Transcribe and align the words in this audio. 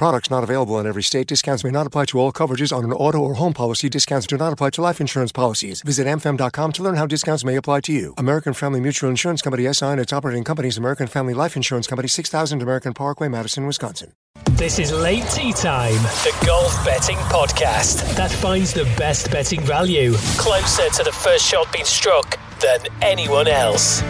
Products 0.00 0.30
not 0.30 0.42
available 0.42 0.78
in 0.78 0.86
every 0.86 1.02
state. 1.02 1.26
Discounts 1.26 1.62
may 1.62 1.70
not 1.70 1.86
apply 1.86 2.06
to 2.06 2.18
all 2.18 2.32
coverages 2.32 2.74
on 2.74 2.84
an 2.84 2.92
auto 2.92 3.18
or 3.18 3.34
home 3.34 3.52
policy. 3.52 3.90
Discounts 3.90 4.26
do 4.26 4.38
not 4.38 4.50
apply 4.50 4.70
to 4.70 4.80
life 4.80 4.98
insurance 4.98 5.30
policies. 5.30 5.82
Visit 5.82 6.06
amfam.com 6.06 6.72
to 6.72 6.82
learn 6.82 6.94
how 6.94 7.04
discounts 7.04 7.44
may 7.44 7.54
apply 7.54 7.80
to 7.80 7.92
you. 7.92 8.14
American 8.16 8.54
Family 8.54 8.80
Mutual 8.80 9.10
Insurance 9.10 9.42
Company 9.42 9.70
SI 9.70 9.84
and 9.84 10.00
its 10.00 10.10
operating 10.10 10.42
companies 10.42 10.78
American 10.78 11.06
Family 11.06 11.34
Life 11.34 11.54
Insurance 11.54 11.86
Company 11.86 12.08
6000 12.08 12.62
American 12.62 12.94
Parkway, 12.94 13.28
Madison, 13.28 13.66
Wisconsin. 13.66 14.14
This 14.52 14.78
is 14.78 14.90
Late 14.90 15.26
Tea 15.34 15.52
Time, 15.52 16.02
the 16.24 16.34
golf 16.46 16.82
betting 16.82 17.18
podcast 17.28 18.16
that 18.16 18.30
finds 18.30 18.72
the 18.72 18.84
best 18.96 19.30
betting 19.30 19.60
value 19.60 20.14
closer 20.38 20.88
to 20.88 21.02
the 21.02 21.12
first 21.12 21.44
shot 21.44 21.70
being 21.74 21.84
struck 21.84 22.38
than 22.60 22.80
anyone 23.02 23.48
else. 23.48 24.02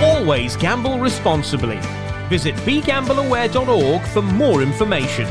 Always 0.00 0.54
gamble 0.56 1.00
responsibly. 1.00 1.80
Visit 2.32 2.54
begambleaware.org 2.64 4.00
for 4.06 4.22
more 4.22 4.62
information. 4.62 5.26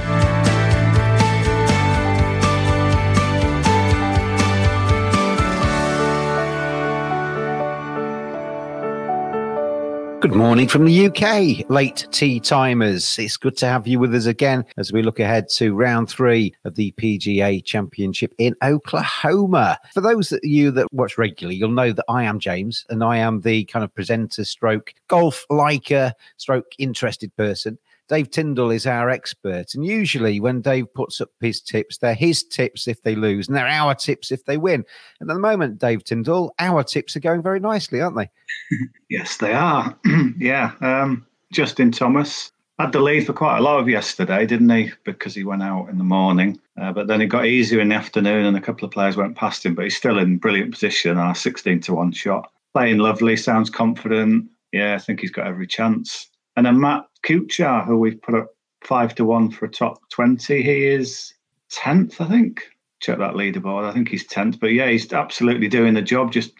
Good 10.21 10.35
morning 10.35 10.67
from 10.67 10.85
the 10.85 11.07
UK, 11.07 11.67
late 11.71 12.05
tea 12.11 12.39
timers. 12.39 13.17
It's 13.17 13.37
good 13.37 13.57
to 13.57 13.65
have 13.65 13.87
you 13.87 13.97
with 13.97 14.13
us 14.13 14.27
again 14.27 14.63
as 14.77 14.93
we 14.93 15.01
look 15.01 15.19
ahead 15.19 15.49
to 15.53 15.73
round 15.73 16.11
three 16.11 16.53
of 16.63 16.75
the 16.75 16.91
PGA 16.91 17.65
Championship 17.65 18.35
in 18.37 18.55
Oklahoma. 18.61 19.79
For 19.95 20.01
those 20.01 20.31
of 20.31 20.39
you 20.43 20.69
that 20.73 20.93
watch 20.93 21.17
regularly, 21.17 21.55
you'll 21.55 21.71
know 21.71 21.91
that 21.91 22.05
I 22.07 22.21
am 22.25 22.37
James 22.37 22.85
and 22.89 23.03
I 23.03 23.17
am 23.17 23.41
the 23.41 23.65
kind 23.65 23.83
of 23.83 23.95
presenter 23.95 24.45
stroke 24.45 24.93
golf 25.07 25.43
liker 25.49 26.13
stroke 26.37 26.67
interested 26.77 27.35
person. 27.35 27.79
Dave 28.11 28.29
Tindall 28.29 28.71
is 28.71 28.85
our 28.85 29.09
expert. 29.09 29.73
And 29.73 29.85
usually, 29.85 30.41
when 30.41 30.59
Dave 30.59 30.93
puts 30.93 31.21
up 31.21 31.29
his 31.39 31.61
tips, 31.61 31.97
they're 31.97 32.13
his 32.13 32.43
tips 32.43 32.85
if 32.85 33.01
they 33.03 33.15
lose, 33.15 33.47
and 33.47 33.55
they're 33.55 33.65
our 33.65 33.95
tips 33.95 34.33
if 34.33 34.43
they 34.43 34.57
win. 34.57 34.83
And 35.21 35.31
at 35.31 35.33
the 35.33 35.39
moment, 35.39 35.79
Dave 35.79 36.03
Tindall, 36.03 36.53
our 36.59 36.83
tips 36.83 37.15
are 37.15 37.21
going 37.21 37.41
very 37.41 37.61
nicely, 37.61 38.01
aren't 38.01 38.17
they? 38.17 38.29
yes, 39.09 39.37
they 39.37 39.53
are. 39.53 39.97
yeah. 40.37 40.73
Um, 40.81 41.25
Justin 41.53 41.89
Thomas 41.89 42.51
had 42.79 42.91
the 42.91 42.99
lead 42.99 43.25
for 43.25 43.31
quite 43.31 43.59
a 43.59 43.61
lot 43.61 43.79
of 43.79 43.87
yesterday, 43.87 44.45
didn't 44.45 44.69
he? 44.69 44.91
Because 45.05 45.33
he 45.33 45.45
went 45.45 45.63
out 45.63 45.87
in 45.87 45.97
the 45.97 46.03
morning. 46.03 46.59
Uh, 46.81 46.91
but 46.91 47.07
then 47.07 47.21
it 47.21 47.27
got 47.27 47.45
easier 47.45 47.79
in 47.79 47.89
the 47.89 47.95
afternoon, 47.95 48.45
and 48.45 48.57
a 48.57 48.61
couple 48.61 48.83
of 48.83 48.91
players 48.91 49.15
went 49.15 49.37
past 49.37 49.65
him. 49.65 49.73
But 49.73 49.85
he's 49.85 49.95
still 49.95 50.19
in 50.19 50.37
brilliant 50.37 50.73
position. 50.73 51.17
Our 51.17 51.33
16 51.33 51.79
to 51.79 51.93
1 51.93 52.11
shot. 52.11 52.51
Playing 52.73 52.97
lovely, 52.97 53.37
sounds 53.37 53.69
confident. 53.69 54.49
Yeah, 54.73 54.95
I 54.95 54.97
think 54.97 55.21
he's 55.21 55.31
got 55.31 55.47
every 55.47 55.67
chance. 55.67 56.27
And 56.61 56.67
then 56.67 56.79
Matt 56.79 57.07
Kuchar, 57.25 57.83
who 57.87 57.97
we've 57.97 58.21
put 58.21 58.35
up 58.35 58.53
five 58.81 59.15
to 59.15 59.25
one 59.25 59.49
for 59.49 59.65
a 59.65 59.67
top 59.67 60.07
20, 60.11 60.61
he 60.61 60.85
is 60.85 61.33
10th, 61.71 62.21
I 62.21 62.29
think. 62.29 62.61
Check 62.99 63.17
that 63.17 63.33
leaderboard. 63.33 63.89
I 63.89 63.91
think 63.91 64.09
he's 64.09 64.27
10th. 64.27 64.59
But 64.59 64.67
yeah, 64.67 64.87
he's 64.87 65.11
absolutely 65.11 65.67
doing 65.67 65.95
the 65.95 66.03
job, 66.03 66.31
just 66.31 66.51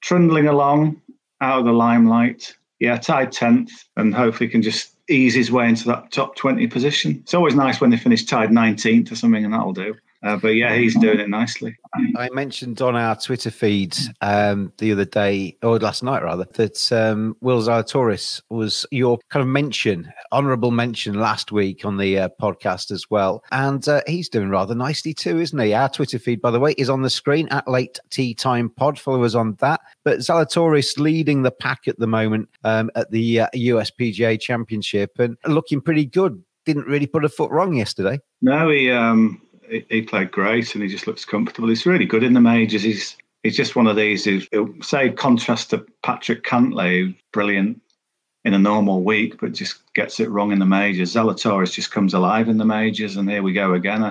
trundling 0.00 0.48
along 0.48 1.02
out 1.42 1.58
of 1.58 1.66
the 1.66 1.72
limelight. 1.72 2.56
Yeah, 2.78 2.96
tied 2.96 3.32
10th 3.32 3.68
and 3.98 4.14
hopefully 4.14 4.48
can 4.48 4.62
just 4.62 4.96
ease 5.10 5.34
his 5.34 5.52
way 5.52 5.68
into 5.68 5.84
that 5.88 6.10
top 6.10 6.36
20 6.36 6.66
position. 6.68 7.18
It's 7.20 7.34
always 7.34 7.54
nice 7.54 7.82
when 7.82 7.90
they 7.90 7.98
finish 7.98 8.24
tied 8.24 8.48
19th 8.48 9.12
or 9.12 9.14
something, 9.14 9.44
and 9.44 9.52
that'll 9.52 9.74
do. 9.74 9.94
Uh, 10.22 10.36
but 10.36 10.48
yeah, 10.48 10.76
he's 10.76 10.94
doing 10.98 11.18
it 11.18 11.28
nicely. 11.30 11.76
I 12.16 12.28
mentioned 12.30 12.82
on 12.82 12.94
our 12.94 13.16
Twitter 13.16 13.50
feed 13.50 13.96
um, 14.20 14.70
the 14.76 14.92
other 14.92 15.06
day, 15.06 15.56
or 15.62 15.78
last 15.78 16.02
night 16.02 16.22
rather, 16.22 16.44
that 16.54 16.92
um, 16.92 17.36
Will 17.40 17.62
Zalatoris 17.62 18.42
was 18.50 18.84
your 18.90 19.18
kind 19.30 19.42
of 19.42 19.48
mention, 19.48 20.12
honourable 20.30 20.72
mention 20.72 21.14
last 21.14 21.52
week 21.52 21.86
on 21.86 21.96
the 21.96 22.18
uh, 22.18 22.28
podcast 22.40 22.90
as 22.90 23.08
well. 23.08 23.42
And 23.50 23.86
uh, 23.88 24.02
he's 24.06 24.28
doing 24.28 24.50
rather 24.50 24.74
nicely 24.74 25.14
too, 25.14 25.40
isn't 25.40 25.58
he? 25.58 25.72
Our 25.72 25.88
Twitter 25.88 26.18
feed, 26.18 26.42
by 26.42 26.50
the 26.50 26.60
way, 26.60 26.72
is 26.72 26.90
on 26.90 27.00
the 27.00 27.10
screen 27.10 27.48
at 27.48 27.66
Late 27.66 27.98
Tea 28.10 28.34
Time 28.34 28.68
Pod. 28.68 28.98
Follow 28.98 29.24
us 29.24 29.34
on 29.34 29.54
that. 29.60 29.80
But 30.04 30.18
Zalatoris 30.18 30.98
leading 30.98 31.42
the 31.42 31.50
pack 31.50 31.88
at 31.88 31.98
the 31.98 32.06
moment 32.06 32.50
um, 32.64 32.90
at 32.94 33.10
the 33.10 33.38
USPGA 33.54 34.34
uh, 34.34 34.38
Championship 34.38 35.18
and 35.18 35.38
looking 35.46 35.80
pretty 35.80 36.04
good. 36.04 36.42
Didn't 36.66 36.86
really 36.86 37.06
put 37.06 37.24
a 37.24 37.28
foot 37.30 37.50
wrong 37.50 37.74
yesterday. 37.74 38.20
No, 38.42 38.68
he. 38.68 38.90
Um 38.90 39.40
he, 39.88 40.02
played 40.02 40.32
great 40.32 40.74
and 40.74 40.82
he 40.82 40.88
just 40.88 41.06
looks 41.06 41.24
comfortable. 41.24 41.68
He's 41.68 41.86
really 41.86 42.04
good 42.04 42.22
in 42.22 42.34
the 42.34 42.40
majors. 42.40 42.82
He's 42.82 43.16
he's 43.42 43.56
just 43.56 43.76
one 43.76 43.86
of 43.86 43.96
these 43.96 44.24
who, 44.24 44.40
say, 44.82 45.10
contrast 45.10 45.70
to 45.70 45.86
Patrick 46.02 46.44
Cantlay, 46.44 47.14
brilliant 47.32 47.80
in 48.44 48.54
a 48.54 48.58
normal 48.58 49.02
week, 49.02 49.38
but 49.40 49.52
just 49.52 49.80
gets 49.94 50.18
it 50.18 50.30
wrong 50.30 50.52
in 50.52 50.58
the 50.58 50.66
majors. 50.66 51.14
Zalatoris 51.14 51.72
just 51.72 51.90
comes 51.90 52.14
alive 52.14 52.48
in 52.48 52.58
the 52.58 52.64
majors, 52.64 53.16
and 53.16 53.28
here 53.30 53.42
we 53.42 53.52
go 53.52 53.74
again. 53.74 54.02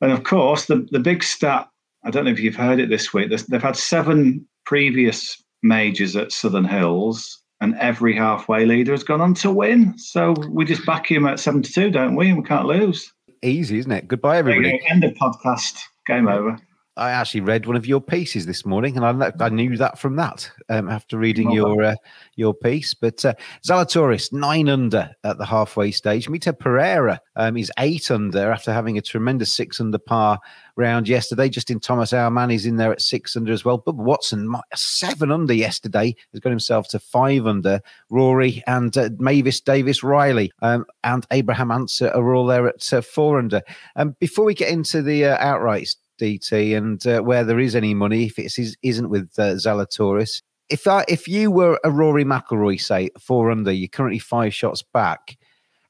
And 0.00 0.12
of 0.12 0.24
course, 0.24 0.66
the, 0.66 0.86
the 0.90 1.00
big 1.00 1.22
stat 1.22 1.68
I 2.04 2.10
don't 2.10 2.24
know 2.24 2.30
if 2.30 2.40
you've 2.40 2.56
heard 2.56 2.80
it 2.80 2.88
this 2.88 3.14
week, 3.14 3.30
they've 3.30 3.62
had 3.62 3.76
seven 3.76 4.46
previous 4.66 5.42
majors 5.62 6.16
at 6.16 6.32
Southern 6.32 6.64
Hills, 6.64 7.40
and 7.60 7.76
every 7.78 8.14
halfway 8.14 8.66
leader 8.66 8.92
has 8.92 9.04
gone 9.04 9.20
on 9.20 9.34
to 9.34 9.52
win. 9.52 9.96
So 9.96 10.32
we 10.48 10.64
just 10.64 10.84
back 10.84 11.08
him 11.08 11.26
at 11.26 11.38
72, 11.38 11.90
don't 11.90 12.16
we? 12.16 12.28
And 12.28 12.38
we 12.38 12.44
can't 12.44 12.66
lose 12.66 13.12
easy, 13.42 13.78
isn't 13.78 13.92
it? 13.92 14.08
Goodbye, 14.08 14.38
everybody. 14.38 14.80
End 14.88 15.04
of 15.04 15.12
podcast. 15.14 15.78
Game 16.06 16.28
over. 16.28 16.58
I 16.96 17.10
actually 17.10 17.40
read 17.40 17.64
one 17.64 17.76
of 17.76 17.86
your 17.86 18.02
pieces 18.02 18.44
this 18.44 18.66
morning, 18.66 18.98
and 18.98 19.22
I, 19.22 19.32
I 19.40 19.48
knew 19.48 19.78
that 19.78 19.98
from 19.98 20.16
that 20.16 20.50
um, 20.68 20.90
after 20.90 21.16
reading 21.16 21.50
your 21.50 21.82
uh, 21.82 21.94
your 22.36 22.52
piece. 22.52 22.92
But 22.92 23.24
uh, 23.24 23.32
Zalatoris 23.66 24.30
nine 24.30 24.68
under 24.68 25.10
at 25.24 25.38
the 25.38 25.46
halfway 25.46 25.90
stage. 25.90 26.28
Mito 26.28 26.58
Pereira 26.58 27.18
um, 27.36 27.56
is 27.56 27.72
eight 27.78 28.10
under 28.10 28.52
after 28.52 28.74
having 28.74 28.98
a 28.98 29.02
tremendous 29.02 29.50
six 29.50 29.80
under 29.80 29.96
par 29.96 30.38
round 30.76 31.08
yesterday. 31.08 31.48
Justin 31.48 31.80
Thomas, 31.80 32.12
our 32.12 32.30
man, 32.30 32.50
is 32.50 32.66
in 32.66 32.76
there 32.76 32.92
at 32.92 33.00
six 33.00 33.36
under 33.36 33.52
as 33.54 33.64
well. 33.64 33.80
Bubba 33.80 33.94
Watson 33.94 34.54
seven 34.74 35.32
under 35.32 35.54
yesterday 35.54 36.14
has 36.32 36.40
got 36.40 36.50
himself 36.50 36.88
to 36.88 36.98
five 36.98 37.46
under. 37.46 37.80
Rory 38.10 38.62
and 38.66 38.94
uh, 38.98 39.08
Mavis 39.18 39.62
Davis 39.62 40.02
Riley 40.02 40.52
um, 40.60 40.84
and 41.04 41.26
Abraham 41.30 41.70
Ancer 41.70 42.10
are 42.10 42.34
all 42.34 42.44
there 42.44 42.68
at 42.68 42.92
uh, 42.92 43.00
four 43.00 43.38
under. 43.38 43.62
Um, 43.96 44.14
before 44.20 44.44
we 44.44 44.52
get 44.52 44.70
into 44.70 45.00
the 45.00 45.24
uh, 45.24 45.38
outrights, 45.38 45.96
DT, 46.22 46.76
and 46.76 47.04
uh, 47.06 47.20
where 47.20 47.44
there 47.44 47.58
is 47.58 47.74
any 47.74 47.94
money, 47.94 48.26
if 48.26 48.38
it 48.38 48.52
isn't 48.82 49.10
with 49.10 49.30
uh, 49.38 49.54
Zalatoris. 49.54 50.42
If 50.68 50.86
I, 50.86 51.04
if 51.08 51.26
you 51.26 51.50
were 51.50 51.78
a 51.84 51.90
Rory 51.90 52.24
McIlroy, 52.24 52.80
say 52.80 53.10
four 53.18 53.50
under, 53.50 53.72
you're 53.72 53.88
currently 53.88 54.20
five 54.20 54.54
shots 54.54 54.82
back. 54.82 55.36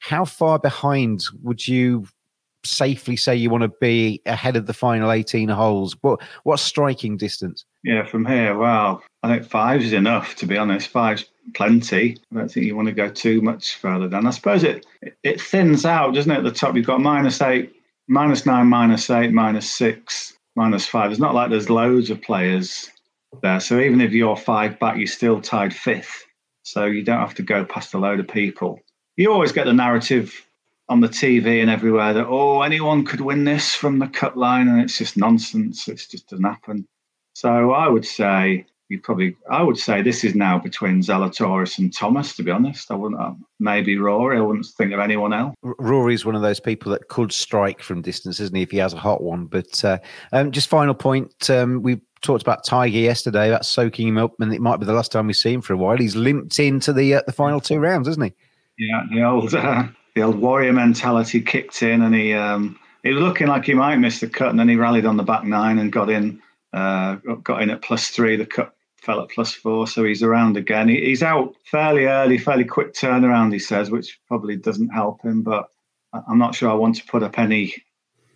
How 0.00 0.24
far 0.24 0.58
behind 0.58 1.22
would 1.42 1.68
you 1.68 2.06
safely 2.64 3.16
say 3.16 3.34
you 3.34 3.50
want 3.50 3.62
to 3.62 3.72
be 3.80 4.22
ahead 4.26 4.56
of 4.56 4.66
the 4.66 4.72
final 4.72 5.12
18 5.12 5.48
holes? 5.48 5.96
What 6.00 6.20
what 6.44 6.58
striking 6.58 7.16
distance? 7.16 7.64
Yeah, 7.84 8.04
from 8.04 8.24
here, 8.24 8.56
wow, 8.56 9.02
I 9.22 9.28
think 9.28 9.48
five 9.48 9.82
is 9.82 9.92
enough. 9.92 10.34
To 10.36 10.46
be 10.46 10.56
honest, 10.56 10.88
five's 10.88 11.26
plenty. 11.54 12.16
I 12.32 12.38
don't 12.38 12.50
think 12.50 12.66
you 12.66 12.76
want 12.76 12.88
to 12.88 12.94
go 12.94 13.08
too 13.08 13.40
much 13.40 13.76
further 13.76 14.08
than. 14.08 14.26
I 14.26 14.30
suppose 14.30 14.64
it 14.64 14.86
it 15.22 15.40
thins 15.40 15.84
out, 15.84 16.14
doesn't 16.14 16.30
it? 16.30 16.38
At 16.38 16.44
the 16.44 16.50
top, 16.50 16.74
you've 16.74 16.86
got 16.86 17.00
minus 17.00 17.40
eight 17.42 17.74
minus 18.12 18.44
nine, 18.44 18.66
minus 18.66 19.08
eight, 19.08 19.32
minus 19.32 19.68
six, 19.68 20.34
minus 20.54 20.86
five. 20.86 21.10
It's 21.10 21.20
not 21.20 21.34
like 21.34 21.50
there's 21.50 21.70
loads 21.70 22.10
of 22.10 22.20
players 22.20 22.90
there. 23.40 23.58
So 23.58 23.80
even 23.80 24.00
if 24.00 24.12
you're 24.12 24.36
five 24.36 24.78
back, 24.78 24.98
you're 24.98 25.06
still 25.06 25.40
tied 25.40 25.74
fifth. 25.74 26.24
So 26.62 26.84
you 26.84 27.02
don't 27.02 27.20
have 27.20 27.34
to 27.36 27.42
go 27.42 27.64
past 27.64 27.94
a 27.94 27.98
load 27.98 28.20
of 28.20 28.28
people. 28.28 28.78
You 29.16 29.32
always 29.32 29.52
get 29.52 29.64
the 29.64 29.72
narrative 29.72 30.46
on 30.88 31.00
the 31.00 31.08
TV 31.08 31.60
and 31.60 31.70
everywhere 31.70 32.12
that, 32.12 32.26
oh, 32.26 32.60
anyone 32.60 33.04
could 33.04 33.22
win 33.22 33.44
this 33.44 33.74
from 33.74 33.98
the 33.98 34.06
cut 34.06 34.36
line. 34.36 34.68
And 34.68 34.80
it's 34.80 34.98
just 34.98 35.16
nonsense. 35.16 35.88
It 35.88 36.06
just 36.10 36.28
doesn't 36.28 36.44
happen. 36.44 36.86
So 37.34 37.72
I 37.72 37.88
would 37.88 38.04
say 38.04 38.66
you 38.92 39.00
probably 39.00 39.34
I 39.50 39.62
would 39.62 39.78
say 39.78 40.02
this 40.02 40.22
is 40.22 40.34
now 40.34 40.58
between 40.58 41.00
Zalatoris 41.00 41.78
and 41.78 41.92
Thomas. 41.92 42.36
To 42.36 42.42
be 42.42 42.50
honest, 42.50 42.90
I 42.90 42.94
wouldn't 42.94 43.20
uh, 43.20 43.32
maybe 43.58 43.96
Rory. 43.96 44.36
I 44.36 44.42
wouldn't 44.42 44.66
think 44.66 44.92
of 44.92 45.00
anyone 45.00 45.32
else. 45.32 45.54
Rory's 45.62 46.26
one 46.26 46.36
of 46.36 46.42
those 46.42 46.60
people 46.60 46.92
that 46.92 47.08
could 47.08 47.32
strike 47.32 47.82
from 47.82 48.02
distance, 48.02 48.38
isn't 48.38 48.54
he? 48.54 48.62
If 48.62 48.70
he 48.70 48.76
has 48.76 48.92
a 48.92 48.98
hot 48.98 49.22
one. 49.22 49.46
But 49.46 49.82
uh, 49.82 49.98
um, 50.32 50.52
just 50.52 50.68
final 50.68 50.92
point, 50.92 51.48
um, 51.48 51.82
we 51.82 52.02
talked 52.20 52.42
about 52.42 52.64
Tiger 52.64 52.98
yesterday 52.98 53.48
about 53.48 53.64
soaking 53.64 54.08
him 54.08 54.18
up, 54.18 54.34
and 54.38 54.52
it 54.52 54.60
might 54.60 54.76
be 54.76 54.84
the 54.84 54.92
last 54.92 55.10
time 55.10 55.26
we 55.26 55.32
see 55.32 55.54
him 55.54 55.62
for 55.62 55.72
a 55.72 55.78
while. 55.78 55.96
He's 55.96 56.14
limped 56.14 56.58
into 56.58 56.92
the 56.92 57.14
uh, 57.14 57.22
the 57.24 57.32
final 57.32 57.60
two 57.60 57.78
rounds, 57.78 58.08
isn't 58.08 58.22
he? 58.22 58.32
Yeah, 58.78 59.04
the 59.10 59.22
old 59.24 59.54
uh, 59.54 59.84
the 60.14 60.22
old 60.22 60.36
warrior 60.36 60.74
mentality 60.74 61.40
kicked 61.40 61.82
in, 61.82 62.02
and 62.02 62.14
he 62.14 62.34
um, 62.34 62.78
he 63.02 63.14
was 63.14 63.22
looking 63.22 63.46
like 63.46 63.64
he 63.64 63.74
might 63.74 63.96
miss 63.96 64.20
the 64.20 64.28
cut, 64.28 64.50
and 64.50 64.60
then 64.60 64.68
he 64.68 64.76
rallied 64.76 65.06
on 65.06 65.16
the 65.16 65.22
back 65.22 65.44
nine 65.44 65.78
and 65.78 65.90
got 65.90 66.10
in. 66.10 66.42
Uh, 66.74 67.16
got 67.42 67.62
in 67.62 67.68
at 67.70 67.82
plus 67.82 68.08
three. 68.08 68.36
The 68.36 68.46
cut 68.46 68.74
fell 69.02 69.20
at 69.20 69.30
plus 69.30 69.52
four, 69.52 69.86
so 69.86 70.04
he's 70.04 70.22
around 70.22 70.56
again. 70.56 70.88
He, 70.88 71.04
he's 71.04 71.22
out 71.22 71.54
fairly 71.64 72.06
early, 72.06 72.38
fairly 72.38 72.64
quick 72.64 72.94
turnaround, 72.94 73.52
he 73.52 73.58
says, 73.58 73.90
which 73.90 74.20
probably 74.28 74.56
doesn't 74.56 74.90
help 74.90 75.22
him. 75.22 75.42
But 75.42 75.68
I'm 76.28 76.38
not 76.38 76.54
sure 76.54 76.70
I 76.70 76.74
want 76.74 76.96
to 76.96 77.06
put 77.06 77.22
up 77.22 77.38
any 77.38 77.74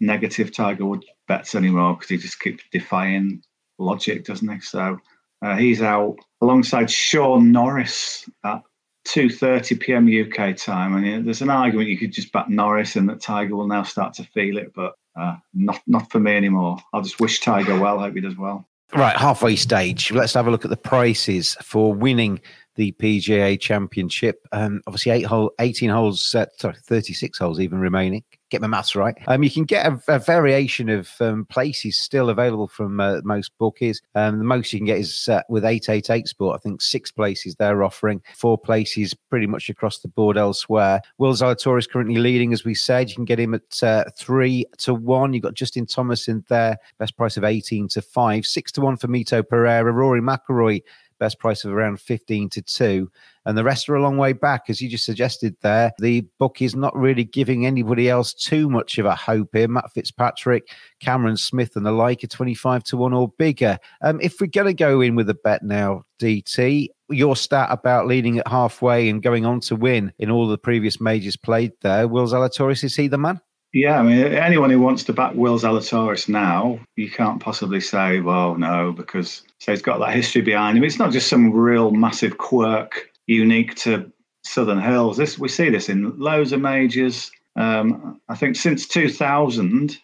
negative 0.00 0.52
Tiger 0.52 0.84
Woods 0.84 1.06
bets 1.28 1.54
anymore 1.54 1.94
because 1.94 2.08
he 2.08 2.16
just 2.16 2.40
keeps 2.40 2.64
defying 2.72 3.42
logic, 3.78 4.24
doesn't 4.24 4.48
he? 4.48 4.60
So 4.60 4.98
uh, 5.42 5.56
he's 5.56 5.82
out 5.82 6.16
alongside 6.40 6.90
Shaun 6.90 7.52
Norris 7.52 8.28
at 8.44 8.62
2:30 9.06 9.80
p.m. 9.80 10.08
UK 10.08 10.56
time, 10.56 10.96
and 10.96 11.26
there's 11.26 11.42
an 11.42 11.50
argument 11.50 11.88
you 11.88 11.98
could 11.98 12.12
just 12.12 12.32
back 12.32 12.48
Norris 12.48 12.96
and 12.96 13.08
that 13.08 13.20
Tiger 13.20 13.54
will 13.54 13.68
now 13.68 13.84
start 13.84 14.14
to 14.14 14.24
feel 14.24 14.58
it, 14.58 14.72
but 14.74 14.94
uh, 15.14 15.36
not 15.54 15.80
not 15.86 16.10
for 16.10 16.18
me 16.18 16.36
anymore. 16.36 16.78
I'll 16.92 17.02
just 17.02 17.20
wish 17.20 17.40
Tiger 17.40 17.78
well. 17.78 18.00
Hope 18.00 18.14
he 18.14 18.20
does 18.20 18.36
well. 18.36 18.66
Right, 18.94 19.16
halfway 19.16 19.56
stage. 19.56 20.12
Let's 20.12 20.34
have 20.34 20.46
a 20.46 20.50
look 20.50 20.64
at 20.64 20.70
the 20.70 20.76
prices 20.76 21.56
for 21.62 21.92
winning 21.92 22.40
the 22.76 22.92
PGA 22.92 23.58
Championship. 23.60 24.46
Um, 24.52 24.82
obviously, 24.86 25.12
eight 25.12 25.26
hole, 25.26 25.52
18 25.58 25.90
holes, 25.90 26.22
set, 26.22 26.58
sorry, 26.60 26.76
36 26.84 27.38
holes 27.38 27.60
even 27.60 27.78
remaining 27.78 28.22
get 28.50 28.60
my 28.60 28.66
maths 28.66 28.94
right. 28.94 29.16
Um, 29.26 29.42
you 29.42 29.50
can 29.50 29.64
get 29.64 29.86
a, 29.86 30.00
a 30.08 30.18
variation 30.18 30.88
of 30.88 31.10
um, 31.20 31.44
places 31.46 31.98
still 31.98 32.30
available 32.30 32.68
from 32.68 33.00
uh, 33.00 33.20
most 33.24 33.56
bookies. 33.58 34.02
Um, 34.14 34.38
the 34.38 34.44
most 34.44 34.72
you 34.72 34.78
can 34.78 34.86
get 34.86 34.98
is 34.98 35.28
uh, 35.28 35.42
with 35.48 35.64
888 35.64 36.28
Sport. 36.28 36.56
I 36.56 36.62
think 36.62 36.80
six 36.80 37.10
places 37.10 37.56
they're 37.56 37.82
offering, 37.82 38.22
four 38.36 38.56
places 38.56 39.14
pretty 39.14 39.46
much 39.46 39.68
across 39.68 39.98
the 39.98 40.08
board 40.08 40.36
elsewhere. 40.36 41.00
Will 41.18 41.32
Zalatoris 41.32 41.88
currently 41.88 42.16
leading, 42.16 42.52
as 42.52 42.64
we 42.64 42.74
said. 42.74 43.08
You 43.08 43.16
can 43.16 43.24
get 43.24 43.40
him 43.40 43.54
at 43.54 43.82
uh, 43.82 44.04
three 44.16 44.66
to 44.78 44.94
one. 44.94 45.32
You've 45.32 45.42
got 45.42 45.54
Justin 45.54 45.86
Thomas 45.86 46.28
in 46.28 46.44
there, 46.48 46.78
best 46.98 47.16
price 47.16 47.36
of 47.36 47.44
18 47.44 47.88
to 47.88 48.02
five, 48.02 48.46
six 48.46 48.70
to 48.72 48.80
one 48.80 48.96
for 48.96 49.08
Mito 49.08 49.46
Pereira, 49.46 49.92
Rory 49.92 50.20
McIlroy 50.20 50.82
best 51.18 51.38
price 51.38 51.64
of 51.64 51.72
around 51.72 52.00
15 52.00 52.48
to 52.50 52.62
2 52.62 53.10
and 53.46 53.56
the 53.56 53.64
rest 53.64 53.88
are 53.88 53.94
a 53.94 54.02
long 54.02 54.16
way 54.16 54.32
back 54.32 54.64
as 54.68 54.80
you 54.80 54.88
just 54.88 55.04
suggested 55.04 55.56
there. 55.62 55.92
The 55.98 56.26
book 56.38 56.60
is 56.60 56.74
not 56.74 56.96
really 56.96 57.22
giving 57.22 57.64
anybody 57.64 58.10
else 58.10 58.34
too 58.34 58.68
much 58.68 58.98
of 58.98 59.06
a 59.06 59.14
hope 59.14 59.50
here. 59.52 59.68
Matt 59.68 59.92
fitzpatrick 59.92 60.68
cameron 61.00 61.36
smith 61.36 61.76
and 61.76 61.86
the 61.86 61.92
like 61.92 62.24
are 62.24 62.28
25 62.28 62.82
to 62.84 62.96
1 62.96 63.12
or 63.12 63.28
bigger. 63.38 63.78
Um, 64.02 64.20
if 64.20 64.40
we're 64.40 64.48
going 64.48 64.66
to 64.66 64.74
go 64.74 65.00
in 65.00 65.14
with 65.14 65.30
a 65.30 65.34
bet 65.34 65.62
now 65.62 66.02
dt 66.18 66.88
your 67.10 67.36
stat 67.36 67.68
about 67.70 68.06
leading 68.06 68.38
at 68.38 68.48
halfway 68.48 69.08
and 69.08 69.22
going 69.22 69.44
on 69.44 69.60
to 69.60 69.76
win 69.76 70.12
in 70.18 70.30
all 70.30 70.48
the 70.48 70.58
previous 70.58 71.00
majors 71.00 71.36
played 71.36 71.70
there 71.82 72.08
will 72.08 72.26
zalatoris 72.26 72.82
is 72.82 72.96
he 72.96 73.06
the 73.06 73.18
man 73.18 73.38
yeah, 73.72 73.98
I 73.98 74.02
mean, 74.02 74.18
anyone 74.18 74.70
who 74.70 74.80
wants 74.80 75.04
to 75.04 75.12
back 75.12 75.34
Will 75.34 75.58
Zalatoris 75.58 76.28
now, 76.28 76.78
you 76.96 77.10
can't 77.10 77.40
possibly 77.40 77.80
say, 77.80 78.20
well, 78.20 78.54
no, 78.56 78.92
because 78.92 79.42
so 79.58 79.72
he's 79.72 79.82
got 79.82 79.98
that 79.98 80.14
history 80.14 80.42
behind 80.42 80.78
him. 80.78 80.84
It's 80.84 80.98
not 80.98 81.12
just 81.12 81.28
some 81.28 81.52
real 81.52 81.90
massive 81.90 82.38
quirk 82.38 83.10
unique 83.26 83.74
to 83.76 84.10
Southern 84.44 84.80
Hills. 84.80 85.16
This 85.16 85.38
we 85.38 85.48
see 85.48 85.68
this 85.68 85.88
in 85.88 86.18
loads 86.18 86.52
of 86.52 86.60
majors. 86.60 87.30
Um, 87.56 88.20
I 88.28 88.36
think 88.36 88.56
since 88.56 88.86
2000, 88.86 89.98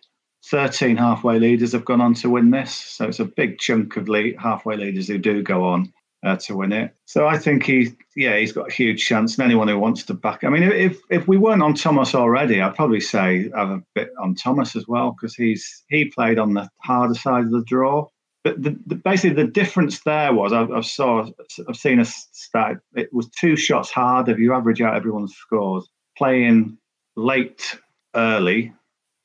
13 0.46 0.96
halfway 0.96 1.38
leaders 1.38 1.72
have 1.72 1.84
gone 1.84 2.00
on 2.00 2.14
to 2.14 2.28
win 2.28 2.50
this. 2.50 2.74
So 2.74 3.06
it's 3.06 3.20
a 3.20 3.24
big 3.24 3.58
chunk 3.58 3.96
of 3.96 4.08
lead, 4.08 4.36
halfway 4.38 4.76
leaders 4.76 5.06
who 5.06 5.18
do 5.18 5.42
go 5.42 5.64
on 5.64 5.92
uh, 6.24 6.36
to 6.36 6.56
win 6.56 6.72
it. 6.72 6.94
So 7.04 7.26
I 7.26 7.38
think 7.38 7.64
he, 7.64 7.92
yeah, 8.16 8.38
he's 8.38 8.52
got 8.52 8.68
a 8.68 8.72
huge 8.72 9.04
chance. 9.04 9.36
And 9.36 9.44
anyone 9.44 9.68
who 9.68 9.78
wants 9.78 10.04
to 10.04 10.14
back, 10.14 10.44
I 10.44 10.48
mean, 10.48 10.62
if 10.62 11.00
if 11.10 11.26
we 11.26 11.36
weren't 11.36 11.62
on 11.62 11.74
Thomas 11.74 12.14
already, 12.14 12.60
I'd 12.60 12.76
probably 12.76 13.00
say 13.00 13.50
have 13.54 13.70
a 13.70 13.82
bit 13.94 14.10
on 14.20 14.34
Thomas 14.34 14.76
as 14.76 14.86
well 14.86 15.12
because 15.12 15.34
he's 15.34 15.84
he 15.88 16.06
played 16.06 16.38
on 16.38 16.54
the 16.54 16.68
harder 16.82 17.14
side 17.14 17.44
of 17.44 17.50
the 17.50 17.64
draw. 17.64 18.08
But 18.44 18.60
the, 18.60 18.76
the, 18.86 18.96
basically, 18.96 19.40
the 19.40 19.50
difference 19.50 20.00
there 20.00 20.32
was 20.32 20.52
I, 20.52 20.64
I 20.64 20.80
saw 20.80 21.26
I've 21.68 21.76
seen 21.76 22.00
a 22.00 22.04
stat. 22.04 22.78
It 22.94 23.12
was 23.12 23.28
two 23.28 23.56
shots 23.56 23.90
harder 23.90 24.32
if 24.32 24.38
you 24.38 24.52
average 24.52 24.80
out 24.80 24.96
everyone's 24.96 25.34
scores. 25.34 25.88
Playing 26.16 26.76
late 27.16 27.78
early 28.14 28.72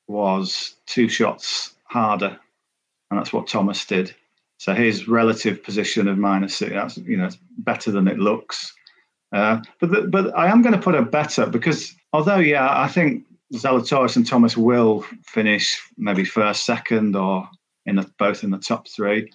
was 0.07 0.75
two 0.85 1.09
shots 1.09 1.75
harder, 1.85 2.39
and 3.09 3.19
that's 3.19 3.33
what 3.33 3.47
Thomas 3.47 3.85
did. 3.85 4.15
So 4.57 4.73
his 4.73 5.07
relative 5.07 5.63
position 5.63 6.07
of 6.07 6.17
minus 6.17 6.55
six, 6.55 6.71
that's 6.71 6.97
you 6.97 7.17
know 7.17 7.29
better 7.59 7.91
than 7.91 8.07
it 8.07 8.17
looks. 8.17 8.73
Uh, 9.31 9.61
but 9.79 9.91
the, 9.91 10.01
but 10.01 10.35
I 10.37 10.47
am 10.47 10.61
going 10.61 10.73
to 10.73 10.81
put 10.81 10.95
a 10.95 11.01
better 11.01 11.45
because 11.45 11.93
although 12.13 12.37
yeah, 12.37 12.67
I 12.79 12.87
think 12.87 13.23
Zalatoris 13.53 14.15
and 14.15 14.25
Thomas 14.25 14.57
will 14.57 15.01
finish 15.23 15.81
maybe 15.97 16.25
first, 16.25 16.65
second, 16.65 17.15
or 17.15 17.47
in 17.85 17.95
the, 17.95 18.11
both 18.19 18.43
in 18.43 18.51
the 18.51 18.57
top 18.57 18.87
three. 18.87 19.31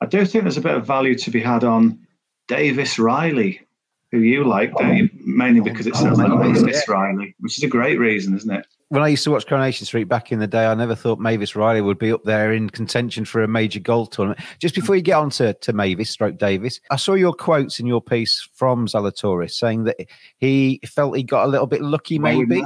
I 0.00 0.06
do 0.06 0.24
think 0.24 0.44
there's 0.44 0.56
a 0.56 0.62
bit 0.62 0.74
of 0.74 0.86
value 0.86 1.16
to 1.16 1.30
be 1.30 1.40
had 1.40 1.64
on 1.64 2.06
Davis 2.48 2.98
Riley, 2.98 3.65
who 4.12 4.20
you 4.20 4.44
like, 4.44 4.74
Dave, 4.76 5.10
mainly 5.26 5.60
because 5.60 5.86
it 5.86 5.96
sounds 5.96 6.18
like 6.18 6.54
Davis 6.54 6.88
Riley, 6.88 7.34
which 7.40 7.58
is 7.58 7.64
a 7.64 7.68
great 7.68 7.98
reason, 7.98 8.36
isn't 8.36 8.50
it? 8.50 8.66
when 8.88 9.02
I 9.02 9.08
used 9.08 9.24
to 9.24 9.32
watch 9.32 9.46
Coronation 9.46 9.84
Street 9.84 10.04
back 10.04 10.30
in 10.30 10.38
the 10.38 10.46
day, 10.46 10.66
I 10.66 10.74
never 10.74 10.94
thought 10.94 11.18
Mavis 11.18 11.56
Riley 11.56 11.80
would 11.80 11.98
be 11.98 12.12
up 12.12 12.22
there 12.24 12.52
in 12.52 12.70
contention 12.70 13.24
for 13.24 13.42
a 13.42 13.48
major 13.48 13.80
golf 13.80 14.10
tournament. 14.10 14.40
Just 14.60 14.76
before 14.76 14.94
you 14.94 15.02
get 15.02 15.16
on 15.16 15.30
to, 15.30 15.54
to 15.54 15.72
Mavis, 15.72 16.10
stroke 16.10 16.38
Davis, 16.38 16.80
I 16.90 16.96
saw 16.96 17.14
your 17.14 17.32
quotes 17.32 17.80
in 17.80 17.86
your 17.86 18.00
piece 18.00 18.48
from 18.54 18.86
Zalatoris 18.86 19.52
saying 19.52 19.84
that 19.84 19.96
he 20.38 20.80
felt 20.86 21.16
he 21.16 21.24
got 21.24 21.46
a 21.46 21.48
little 21.48 21.66
bit 21.66 21.82
lucky, 21.82 22.18
maybe. 22.18 22.64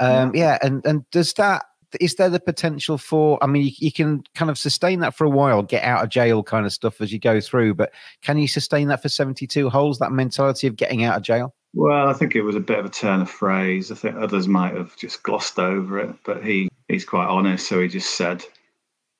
Um, 0.00 0.34
yeah, 0.34 0.58
and 0.62 0.84
and 0.86 1.08
does 1.10 1.34
that 1.34 1.66
is 2.00 2.16
there 2.16 2.30
the 2.30 2.40
potential 2.40 2.98
for? 2.98 3.42
I 3.42 3.46
mean, 3.46 3.66
you, 3.66 3.72
you, 3.78 3.92
can 3.92 4.24
kind 4.34 4.50
of 4.50 4.58
sustain 4.58 5.00
that 5.00 5.14
for 5.14 5.24
a 5.24 5.30
while, 5.30 5.62
get 5.62 5.84
out 5.84 6.02
of 6.02 6.10
jail 6.10 6.42
kind 6.42 6.66
of 6.66 6.72
stuff 6.72 7.00
as 7.00 7.12
you 7.12 7.18
go 7.18 7.40
through, 7.40 7.74
but 7.74 7.92
can 8.22 8.38
you 8.38 8.48
sustain 8.48 8.88
that 8.88 9.02
for 9.02 9.08
seventy 9.08 9.46
two 9.46 9.70
holes? 9.70 9.98
That 9.98 10.12
mentality 10.12 10.66
of 10.66 10.76
getting 10.76 11.04
out 11.04 11.16
of 11.16 11.22
jail. 11.22 11.54
Well, 11.74 12.08
I 12.08 12.12
think 12.12 12.36
it 12.36 12.42
was 12.42 12.54
a 12.54 12.60
bit 12.60 12.78
of 12.78 12.84
a 12.84 12.90
turn 12.90 13.20
of 13.20 13.30
phrase. 13.30 13.90
I 13.90 13.96
think 13.96 14.16
others 14.16 14.46
might 14.46 14.76
have 14.76 14.96
just 14.96 15.24
glossed 15.24 15.58
over 15.58 15.98
it, 15.98 16.14
but 16.24 16.44
he, 16.44 16.68
he's 16.86 17.04
quite 17.04 17.26
honest. 17.26 17.66
So 17.66 17.82
he 17.82 17.88
just 17.88 18.16
said, 18.16 18.44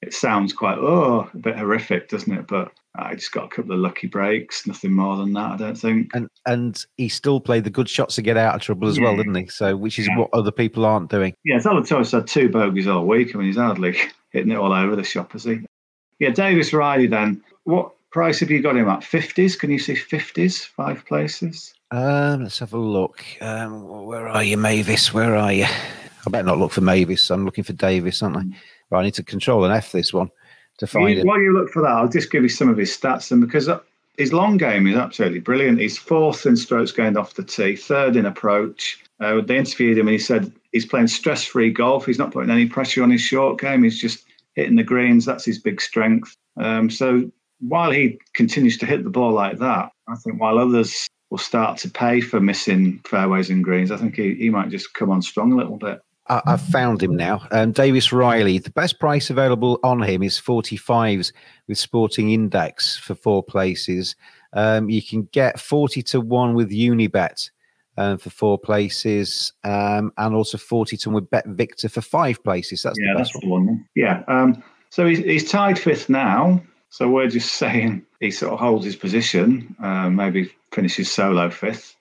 it 0.05 0.13
sounds 0.13 0.53
quite, 0.53 0.79
oh, 0.79 1.29
a 1.33 1.37
bit 1.37 1.57
horrific, 1.57 2.09
doesn't 2.09 2.33
it? 2.33 2.47
But 2.47 2.73
I 2.95 3.15
just 3.15 3.33
got 3.33 3.47
a 3.47 3.49
couple 3.49 3.73
of 3.73 3.79
lucky 3.79 4.07
breaks, 4.07 4.67
nothing 4.67 4.93
more 4.93 5.17
than 5.17 5.33
that, 5.33 5.53
I 5.53 5.57
don't 5.57 5.79
think. 5.79 6.11
And 6.15 6.29
and 6.47 6.85
he 6.97 7.09
still 7.09 7.41
played 7.41 7.65
the 7.65 7.71
good 7.71 7.89
shots 7.89 8.17
to 8.17 8.23
get 8.23 8.37
out 8.37 8.55
of 8.55 8.61
trouble 8.61 8.89
as 8.89 8.99
yeah. 8.99 9.05
well, 9.05 9.17
didn't 9.17 9.35
he? 9.35 9.47
So, 9.49 9.77
which 9.77 9.99
is 9.99 10.07
yeah. 10.07 10.19
what 10.19 10.31
other 10.33 10.53
people 10.53 10.85
aren't 10.85 11.11
doing. 11.11 11.35
Yeah, 11.45 11.57
Zalatoris 11.57 12.13
had 12.13 12.27
two 12.27 12.49
bogeys 12.49 12.87
all 12.87 13.07
week. 13.07 13.35
I 13.35 13.39
mean, 13.39 13.47
he's 13.49 13.57
hardly 13.57 13.97
hitting 14.31 14.53
it 14.53 14.59
all 14.59 14.73
over 14.73 14.95
the 14.95 15.05
shop, 15.05 15.33
has 15.33 15.45
he? 15.45 15.61
Yeah, 16.19 16.31
Davis 16.31 16.73
Riley 16.73 17.07
then. 17.07 17.43
What 17.65 17.93
price 18.11 18.41
have 18.41 18.51
you 18.51 18.63
got 18.63 18.77
him 18.77 18.89
at? 18.89 19.01
50s? 19.01 19.59
Can 19.59 19.71
you 19.71 19.79
see 19.79 19.95
50s, 19.95 20.65
five 20.65 21.05
places? 21.07 21.75
Um, 21.91 22.43
let's 22.43 22.59
have 22.59 22.75
a 22.75 22.79
look. 22.79 23.25
Um, 23.41 24.07
where 24.07 24.29
are 24.29 24.45
you, 24.45 24.57
Mavis? 24.57 25.15
Where 25.15 25.35
are 25.35 25.53
you? 25.53 25.67
I 26.27 26.31
better 26.31 26.47
not 26.47 26.59
look 26.59 26.73
for 26.73 26.81
Mavis. 26.81 27.31
I'm 27.31 27.45
looking 27.45 27.65
for 27.65 27.73
Davis, 27.73 28.23
aren't 28.23 28.37
I? 28.37 28.45
Right, 28.91 29.01
I 29.01 29.05
need 29.05 29.15
to 29.15 29.23
control 29.23 29.65
an 29.65 29.73
F 29.73 29.93
this 29.93 30.13
one 30.13 30.31
to 30.79 30.87
find 30.87 31.19
it. 31.19 31.27
While 31.27 31.41
you 31.41 31.53
look 31.53 31.71
for 31.71 31.83
that, 31.83 31.91
I'll 31.91 32.09
just 32.09 32.31
give 32.31 32.43
you 32.43 32.49
some 32.49 32.69
of 32.69 32.77
his 32.77 32.91
stats. 32.91 33.31
And 33.31 33.41
because 33.41 33.69
his 34.17 34.33
long 34.33 34.57
game 34.57 34.87
is 34.87 34.97
absolutely 34.97 35.41
brilliant. 35.41 35.81
He's 35.81 35.99
fourth 35.99 36.47
in 36.47 36.57
strokes 36.57 36.93
gained 36.93 37.19
off 37.19 37.35
the 37.35 37.43
tee, 37.43 37.77
third 37.77 38.17
in 38.17 38.27
approach. 38.27 39.03
Uh, 39.21 39.41
they 39.41 39.59
interviewed 39.59 39.99
him 39.99 40.09
and 40.09 40.13
he 40.13 40.19
said 40.19 40.53
he's 40.73 40.87
playing 40.87 41.09
stress 41.09 41.45
free 41.45 41.71
golf. 41.71 42.07
He's 42.07 42.19
not 42.19 42.33
putting 42.33 42.51
any 42.51 42.67
pressure 42.67 43.03
on 43.03 43.11
his 43.11 43.21
short 43.21 43.59
game. 43.59 43.83
He's 43.83 44.01
just 44.01 44.25
hitting 44.55 44.77
the 44.77 44.83
greens. 44.85 45.25
That's 45.25 45.45
his 45.45 45.59
big 45.59 45.81
strength. 45.81 46.37
Um, 46.57 46.91
so 46.91 47.31
while 47.61 47.91
he 47.91 48.19
continues 48.35 48.79
to 48.79 48.87
hit 48.87 49.05
the 49.05 49.11
ball 49.11 49.33
like 49.33 49.59
that, 49.59 49.91
I 50.09 50.15
think 50.17 50.41
while 50.41 50.59
others 50.59 51.09
will 51.31 51.39
start 51.39 51.79
to 51.79 51.91
pay 51.91 52.21
for 52.21 52.41
missing 52.41 53.01
fairways 53.05 53.51
and 53.51 53.65
greens. 53.65 53.91
I 53.91 53.97
think 53.97 54.15
he, 54.15 54.35
he 54.35 54.51
might 54.51 54.69
just 54.69 54.95
come 54.95 55.11
on 55.11 55.23
strong 55.23 55.53
a 55.53 55.57
little 55.57 55.79
bit. 55.79 56.01
I, 56.27 56.43
have 56.47 56.63
found 56.63 57.03
him 57.03 57.17
now. 57.17 57.47
Um, 57.51 57.73
Davis 57.73 58.13
Riley. 58.13 58.59
The 58.59 58.71
best 58.71 58.99
price 58.99 59.31
available 59.31 59.79
on 59.83 60.03
him 60.03 60.23
is 60.23 60.41
45s 60.41 61.33
with 61.69 61.79
Sporting 61.79 62.31
Index 62.31 62.97
for 62.97 63.15
four 63.15 63.43
places. 63.43 64.17
Um, 64.55 64.89
you 64.89 65.03
can 65.03 65.25
get 65.33 65.61
40 65.61 66.03
to 66.05 66.21
1 66.21 66.55
with 66.55 66.71
Unibet 66.71 67.51
um, 67.99 68.19
for 68.19 68.31
four 68.31 68.59
places 68.59 69.53
um, 69.65 70.13
and 70.17 70.35
also 70.35 70.57
40 70.57 70.97
to 70.97 71.11
1 71.11 71.15
with 71.15 71.31
Bet 71.31 71.47
Victor 71.47 71.89
for 71.89 72.01
five 72.01 72.43
places. 72.43 72.83
That's 72.83 72.99
yeah, 72.99 73.13
the 73.13 73.19
best 73.19 73.33
that's 73.35 73.45
one. 73.45 73.67
one. 73.67 73.89
Yeah. 73.95 74.23
Um, 74.29 74.63
so 74.91 75.07
he's, 75.07 75.19
he's 75.19 75.51
tied 75.51 75.79
fifth 75.79 76.09
now. 76.09 76.63
So 76.89 77.09
we're 77.09 77.29
just 77.29 77.55
saying 77.55 78.07
he 78.21 78.31
sort 78.31 78.53
of 78.53 78.61
holds 78.61 78.85
his 78.85 78.95
position, 78.95 79.75
uh, 79.83 80.09
maybe 80.09 80.53
finishes 80.71 81.11
solo 81.11 81.51
fifth, 81.51 81.97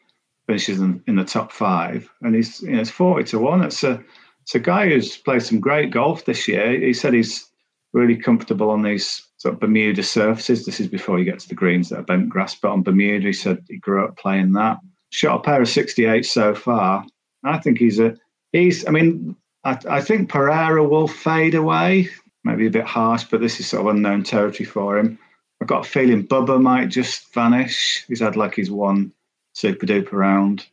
finishes 0.47 0.79
in, 0.79 1.03
in, 1.07 1.15
the 1.15 1.23
top 1.23 1.51
five, 1.51 2.09
and 2.21 2.35
he's 2.35 2.61
you 2.61 2.71
know 2.71 2.81
it's 2.81 2.89
forty 2.89 3.23
to 3.25 3.39
one. 3.39 3.61
It's 3.61 3.83
a 3.83 4.03
it's 4.41 4.55
a 4.55 4.59
guy 4.59 4.89
who's 4.89 5.17
played 5.17 5.43
some 5.43 5.59
great 5.59 5.91
golf 5.91 6.25
this 6.25 6.47
year. 6.47 6.79
He 6.79 6.93
said 6.93 7.13
he's 7.13 7.49
really 7.93 8.17
comfortable 8.17 8.69
on 8.69 8.81
these 8.81 9.25
sort 9.37 9.53
of 9.53 9.59
Bermuda 9.59 10.03
surfaces. 10.03 10.65
This 10.65 10.79
is 10.79 10.87
before 10.87 11.19
you 11.19 11.25
get 11.25 11.39
to 11.39 11.47
the 11.47 11.55
greens 11.55 11.89
that 11.89 11.99
are 11.99 12.03
bent 12.03 12.29
grass, 12.29 12.55
but 12.55 12.71
on 12.71 12.83
Bermuda, 12.83 13.27
he 13.27 13.33
said 13.33 13.63
he 13.69 13.77
grew 13.77 14.05
up 14.05 14.17
playing 14.17 14.53
that. 14.53 14.77
Shot 15.11 15.39
a 15.39 15.43
pair 15.43 15.61
of 15.61 15.69
sixty 15.69 16.05
eight 16.05 16.25
so 16.25 16.55
far. 16.55 17.05
I 17.43 17.59
think 17.59 17.77
he's 17.77 17.99
a 17.99 18.15
he's. 18.51 18.87
I 18.87 18.91
mean, 18.91 19.35
I, 19.63 19.77
I 19.89 20.01
think 20.01 20.29
Pereira 20.29 20.83
will 20.83 21.07
fade 21.07 21.55
away 21.55 22.09
maybe 22.43 22.67
a 22.67 22.71
bit 22.71 22.85
harsh, 22.85 23.23
but 23.23 23.41
this 23.41 23.59
is 23.59 23.67
sort 23.67 23.81
of 23.81 23.95
unknown 23.95 24.23
territory 24.23 24.65
for 24.65 24.97
him. 24.97 25.17
I've 25.61 25.67
got 25.67 25.85
a 25.85 25.89
feeling 25.89 26.27
Bubba 26.27 26.61
might 26.61 26.89
just 26.89 27.33
vanish. 27.33 28.03
He's 28.07 28.19
had 28.19 28.35
like 28.35 28.55
his 28.55 28.69
one 28.69 29.13
super 29.53 29.85
duper 29.85 30.13
round. 30.13 30.65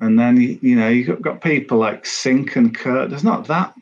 And 0.00 0.18
then, 0.18 0.40
you 0.40 0.76
know, 0.76 0.88
you've 0.88 1.20
got 1.20 1.42
people 1.42 1.78
like 1.78 2.04
Cink 2.04 2.56
and 2.56 2.74
Kurt. 2.74 3.10
There's 3.10 3.24
not 3.24 3.46
that 3.48 3.74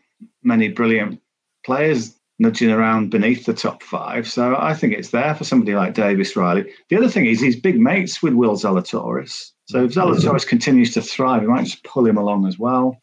many 0.42 0.68
brilliant 0.68 1.20
players 1.64 2.14
nudging 2.40 2.70
around 2.70 3.10
beneath 3.10 3.46
the 3.46 3.54
top 3.54 3.82
five. 3.82 4.28
So 4.28 4.56
I 4.58 4.74
think 4.74 4.92
it's 4.92 5.10
there 5.10 5.34
for 5.34 5.44
somebody 5.44 5.74
like 5.74 5.94
Davis 5.94 6.36
Riley. 6.36 6.72
The 6.88 6.96
other 6.96 7.08
thing 7.08 7.26
is 7.26 7.40
he's 7.40 7.60
big 7.60 7.78
mates 7.80 8.22
with 8.22 8.34
Will 8.34 8.56
Zalatoris. 8.56 9.52
So 9.66 9.84
if 9.84 9.92
mm-hmm. 9.92 10.00
Zalatoris 10.00 10.46
continues 10.46 10.94
to 10.94 11.02
thrive, 11.02 11.42
he 11.42 11.48
might 11.48 11.64
just 11.64 11.84
pull 11.84 12.06
him 12.06 12.16
along 12.16 12.46
as 12.46 12.58
well. 12.58 13.00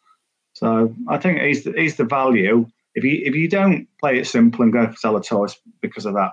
So 0.54 0.96
I 1.08 1.18
think 1.18 1.40
he's 1.40 1.66
the, 1.66 1.74
he's 1.74 1.98
the 1.98 2.06
value. 2.06 2.66
If 2.96 3.04
you 3.04 3.22
if 3.25 3.36
you 3.36 3.50
don't 3.50 3.88
play 4.00 4.18
it 4.20 4.25
simple 4.25 4.64
and 4.64 4.72
go 4.72 4.88
for 4.88 4.94
Zalatoris 4.94 5.56
because 5.82 6.06
of 6.06 6.14
that 6.14 6.32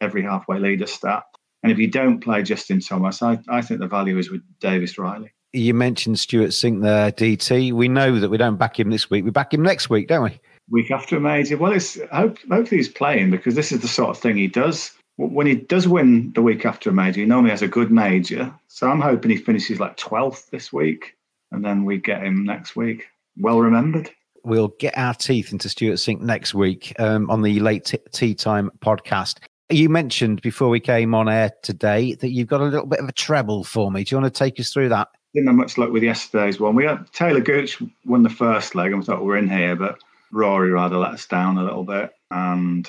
every 0.00 0.22
halfway 0.22 0.60
leader 0.60 0.86
stat, 0.86 1.24
and 1.66 1.72
if 1.72 1.78
you 1.78 1.88
don't 1.88 2.20
play 2.20 2.44
Justin 2.44 2.78
Thomas, 2.78 3.22
I, 3.22 3.40
I 3.48 3.60
think 3.60 3.80
the 3.80 3.88
value 3.88 4.18
is 4.18 4.30
with 4.30 4.40
Davis 4.60 4.98
Riley. 4.98 5.32
You 5.52 5.74
mentioned 5.74 6.20
Stewart 6.20 6.50
Cink 6.50 6.82
there, 6.82 7.10
DT. 7.10 7.72
We 7.72 7.88
know 7.88 8.20
that 8.20 8.28
we 8.28 8.36
don't 8.36 8.56
back 8.56 8.78
him 8.78 8.90
this 8.90 9.10
week. 9.10 9.24
We 9.24 9.32
back 9.32 9.52
him 9.52 9.62
next 9.62 9.90
week, 9.90 10.06
don't 10.06 10.22
we? 10.22 10.40
Week 10.70 10.92
after 10.92 11.16
a 11.16 11.20
major. 11.20 11.56
Well, 11.56 11.72
it's 11.72 11.98
hope, 12.12 12.38
hopefully 12.48 12.76
he's 12.76 12.88
playing 12.88 13.32
because 13.32 13.56
this 13.56 13.72
is 13.72 13.80
the 13.80 13.88
sort 13.88 14.10
of 14.10 14.18
thing 14.18 14.36
he 14.36 14.46
does. 14.46 14.92
When 15.16 15.48
he 15.48 15.56
does 15.56 15.88
win 15.88 16.32
the 16.34 16.42
week 16.42 16.64
after 16.64 16.90
a 16.90 16.92
major, 16.92 17.20
he 17.20 17.26
normally 17.26 17.50
has 17.50 17.62
a 17.62 17.68
good 17.68 17.90
major. 17.90 18.54
So 18.68 18.88
I'm 18.88 19.00
hoping 19.00 19.32
he 19.32 19.36
finishes 19.38 19.80
like 19.80 19.96
12th 19.96 20.50
this 20.50 20.72
week 20.72 21.16
and 21.50 21.64
then 21.64 21.84
we 21.84 21.98
get 21.98 22.22
him 22.22 22.44
next 22.44 22.76
week. 22.76 23.06
Well 23.36 23.60
remembered. 23.60 24.10
We'll 24.44 24.74
get 24.78 24.96
our 24.96 25.14
teeth 25.14 25.50
into 25.50 25.68
Stewart 25.68 25.96
Cink 25.96 26.20
next 26.20 26.54
week 26.54 26.94
um, 27.00 27.28
on 27.28 27.42
the 27.42 27.58
late 27.58 27.92
tea 28.12 28.34
time 28.36 28.70
podcast. 28.78 29.38
You 29.68 29.88
mentioned 29.88 30.42
before 30.42 30.68
we 30.68 30.78
came 30.78 31.14
on 31.14 31.28
air 31.28 31.50
today 31.62 32.14
that 32.14 32.30
you've 32.30 32.46
got 32.46 32.60
a 32.60 32.64
little 32.64 32.86
bit 32.86 33.00
of 33.00 33.08
a 33.08 33.12
treble 33.12 33.64
for 33.64 33.90
me. 33.90 34.04
Do 34.04 34.14
you 34.14 34.20
want 34.20 34.32
to 34.32 34.38
take 34.38 34.60
us 34.60 34.72
through 34.72 34.90
that? 34.90 35.08
Didn't 35.34 35.48
have 35.48 35.56
much 35.56 35.76
luck 35.76 35.90
with 35.90 36.04
yesterday's 36.04 36.60
one. 36.60 36.76
We 36.76 36.84
had 36.84 37.10
Talor 37.12 37.44
Gooch 37.44 37.82
won 38.04 38.22
the 38.22 38.30
first 38.30 38.74
leg 38.74 38.92
and 38.92 39.00
we 39.00 39.04
thought 39.04 39.24
we're 39.24 39.36
in 39.36 39.50
here, 39.50 39.74
but 39.74 39.98
Rory 40.32 40.70
rather 40.70 40.96
let 40.96 41.12
us 41.12 41.26
down 41.26 41.58
a 41.58 41.64
little 41.64 41.82
bit. 41.82 42.12
And 42.30 42.88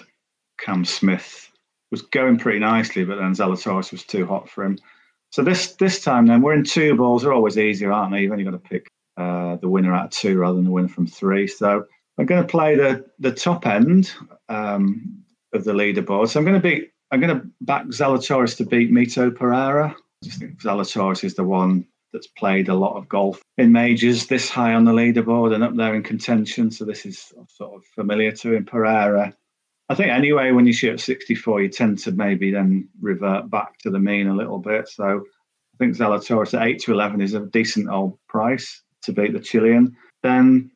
Cam 0.60 0.86
Smith 0.86 1.52
was 1.90 2.04
going 2.04 2.38
pretty 2.38 2.60
nicely, 2.60 3.06
but 3.06 3.18
then 3.18 3.34
Zalatoris 3.34 3.92
was 3.92 4.04
too 4.04 4.28
hot 4.28 4.48
for 4.50 4.64
him. 4.64 4.78
So 5.32 5.44
this 5.44 5.74
this 5.74 6.02
time 6.02 6.28
then 6.28 6.42
we're 6.42 6.54
in 6.54 6.64
two 6.64 6.96
balls. 6.96 7.24
They're 7.24 7.34
always 7.34 7.58
easier, 7.58 7.92
aren't 7.92 8.14
they? 8.14 8.22
You've 8.22 8.32
only 8.32 8.44
got 8.44 8.52
to 8.52 8.60
pick 8.60 8.88
uh, 9.18 9.56
the 9.58 9.68
winner 9.68 9.94
out 9.94 10.06
of 10.06 10.12
two 10.12 10.38
rather 10.38 10.56
than 10.56 10.66
the 10.66 10.72
winner 10.72 10.88
from 10.88 11.08
three. 11.08 11.48
So 11.48 11.86
I'm 12.18 12.26
going 12.26 12.42
to 12.42 12.48
play 12.48 12.76
the 12.76 13.06
the 13.20 13.32
top 13.32 13.66
end. 13.66 14.14
Um, 14.48 15.24
of 15.54 15.64
the 15.64 15.74
leaderboard. 15.74 16.30
So 16.30 16.40
I'm 16.40 16.46
going 16.46 16.62
to 16.62 16.68
be 16.68 16.90
I'm 17.12 17.22
going 17.22 17.40
to 17.40 17.48
back 17.62 17.86
Zalatoris 17.88 18.58
to 18.58 18.66
beat 18.66 18.92
Mito 18.92 19.34
Pereira. 19.34 19.96
I 19.96 20.26
just 20.26 20.40
think 20.40 20.62
Zalatoris 20.62 21.24
is 21.24 21.36
the 21.36 21.44
one 21.44 21.88
that's 22.14 22.28
played 22.28 22.70
a 22.70 22.74
lot 22.74 22.98
of 22.98 23.08
golf 23.08 23.42
in 23.58 23.72
majors 23.72 24.28
this 24.28 24.50
high 24.50 24.74
on 24.74 24.86
the 24.86 24.92
leaderboard 24.92 25.54
and 25.54 25.64
up 25.64 25.76
there 25.76 25.96
in 25.96 26.04
contention. 26.04 26.72
So 26.72 26.86
this 26.86 27.06
is 27.06 27.32
sort 27.50 27.76
of 27.76 27.86
familiar 27.96 28.32
to 28.32 28.54
him. 28.54 28.66
Pereira. 28.66 29.34
I 29.90 29.96
think 29.96 30.12
anyway, 30.12 30.52
when 30.52 30.68
you 30.68 30.74
shoot 30.74 30.94
at 30.94 31.00
64, 31.00 31.62
you 31.62 31.70
tend 31.70 32.00
to 32.00 32.12
maybe 32.12 32.52
then 32.52 32.90
revert 33.00 33.50
back 33.50 33.78
to 33.80 33.90
the 33.90 34.00
mean 34.00 34.28
a 34.28 34.36
little 34.36 34.60
bit. 34.60 34.90
So 34.90 35.24
I 35.24 35.78
think 35.78 35.96
Zalatoris 35.96 36.54
at 36.54 36.68
8 36.68 36.80
to 36.82 36.92
11 36.92 37.22
is 37.22 37.34
a 37.34 37.46
decent 37.46 37.90
old 37.90 38.18
price 38.28 38.82
to 39.04 39.14
beat 39.14 39.32
the 39.32 39.40
Chilean. 39.40 39.96
Then 40.24 40.72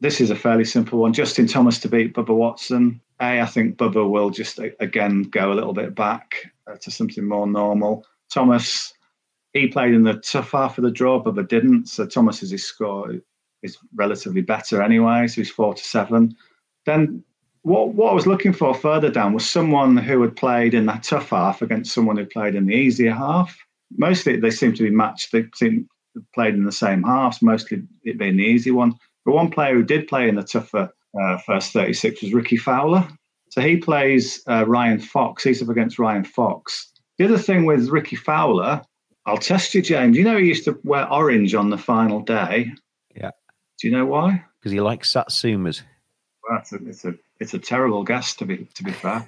this 0.00 0.20
is 0.20 0.30
a 0.30 0.36
fairly 0.36 0.64
simple 0.64 0.98
one. 0.98 1.12
Justin 1.12 1.46
Thomas 1.46 1.78
to 1.80 1.88
beat 1.88 2.14
Bubba 2.14 2.34
Watson. 2.34 3.00
A, 3.20 3.40
I 3.40 3.46
think 3.46 3.76
Bubba 3.76 4.08
will 4.08 4.30
just 4.30 4.58
again 4.80 5.22
go 5.22 5.52
a 5.52 5.54
little 5.54 5.72
bit 5.72 5.94
back 5.94 6.52
uh, 6.66 6.76
to 6.76 6.90
something 6.90 7.24
more 7.24 7.46
normal. 7.46 8.04
Thomas, 8.30 8.92
he 9.52 9.68
played 9.68 9.94
in 9.94 10.02
the 10.02 10.14
tough 10.14 10.50
half 10.50 10.78
of 10.78 10.84
the 10.84 10.90
draw, 10.90 11.22
Bubba 11.22 11.46
didn't. 11.46 11.88
So 11.88 12.06
Thomas's 12.06 12.64
score 12.64 13.14
is 13.62 13.78
relatively 13.94 14.42
better 14.42 14.82
anyway. 14.82 15.26
So 15.28 15.40
he's 15.40 15.50
four 15.50 15.74
to 15.74 15.82
seven. 15.82 16.36
Then 16.86 17.22
what 17.62 17.94
what 17.94 18.10
I 18.10 18.14
was 18.14 18.26
looking 18.26 18.52
for 18.52 18.74
further 18.74 19.10
down 19.10 19.32
was 19.32 19.48
someone 19.48 19.96
who 19.96 20.20
had 20.22 20.36
played 20.36 20.74
in 20.74 20.86
that 20.86 21.04
tough 21.04 21.30
half 21.30 21.62
against 21.62 21.94
someone 21.94 22.16
who 22.16 22.26
played 22.26 22.54
in 22.54 22.66
the 22.66 22.74
easier 22.74 23.12
half. 23.12 23.56
Mostly 23.96 24.36
they 24.36 24.50
seem 24.50 24.74
to 24.74 24.82
be 24.82 24.90
matched. 24.90 25.32
They 25.32 25.46
seem 25.54 25.88
played 26.34 26.54
in 26.54 26.64
the 26.64 26.72
same 26.72 27.02
halves. 27.02 27.42
Mostly 27.42 27.84
it 28.02 28.18
being 28.18 28.36
the 28.36 28.44
easy 28.44 28.70
one. 28.70 28.94
But 29.24 29.34
one 29.34 29.50
player 29.50 29.74
who 29.74 29.82
did 29.82 30.08
play 30.08 30.28
in 30.28 30.34
the 30.34 30.42
tougher 30.42 30.92
uh, 31.20 31.38
first 31.38 31.72
36 31.72 32.22
was 32.22 32.32
Rickie 32.32 32.56
Fowler. 32.56 33.06
So 33.50 33.60
he 33.60 33.76
plays 33.76 34.42
uh, 34.48 34.64
Ryan 34.66 34.98
Fox. 34.98 35.44
He's 35.44 35.62
up 35.62 35.68
against 35.68 35.98
Ryan 35.98 36.24
Fox. 36.24 36.90
The 37.18 37.24
other 37.24 37.38
thing 37.38 37.64
with 37.64 37.88
Rickie 37.88 38.16
Fowler, 38.16 38.82
I'll 39.26 39.38
test 39.38 39.74
you, 39.74 39.82
James. 39.82 40.16
You 40.16 40.24
know 40.24 40.36
he 40.36 40.46
used 40.46 40.64
to 40.64 40.78
wear 40.82 41.10
orange 41.10 41.54
on 41.54 41.70
the 41.70 41.78
final 41.78 42.20
day. 42.20 42.72
Yeah. 43.14 43.30
Do 43.80 43.88
you 43.88 43.96
know 43.96 44.06
why? 44.06 44.44
Because 44.58 44.72
he 44.72 44.80
likes 44.80 45.12
Satsumas. 45.12 45.82
Well, 46.48 46.58
it's 46.58 46.72
a, 46.72 46.76
it's 46.86 47.04
a 47.04 47.14
it's 47.40 47.54
a 47.54 47.58
terrible 47.58 48.04
guess 48.04 48.34
to 48.36 48.44
be 48.44 48.68
to 48.74 48.82
be 48.82 48.92
fair. 48.92 49.26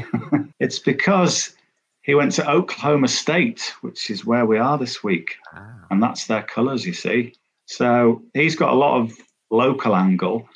it's 0.60 0.78
because 0.78 1.54
he 2.02 2.14
went 2.14 2.32
to 2.32 2.50
Oklahoma 2.50 3.08
State, 3.08 3.72
which 3.80 4.10
is 4.10 4.24
where 4.24 4.46
we 4.46 4.58
are 4.58 4.78
this 4.78 5.02
week, 5.02 5.36
ah. 5.54 5.86
and 5.90 6.02
that's 6.02 6.26
their 6.26 6.42
colours. 6.42 6.84
You 6.84 6.92
see, 6.92 7.34
so 7.66 8.22
he's 8.34 8.56
got 8.56 8.72
a 8.72 8.76
lot 8.76 9.00
of 9.00 9.12
local 9.50 9.96
angle. 9.96 10.48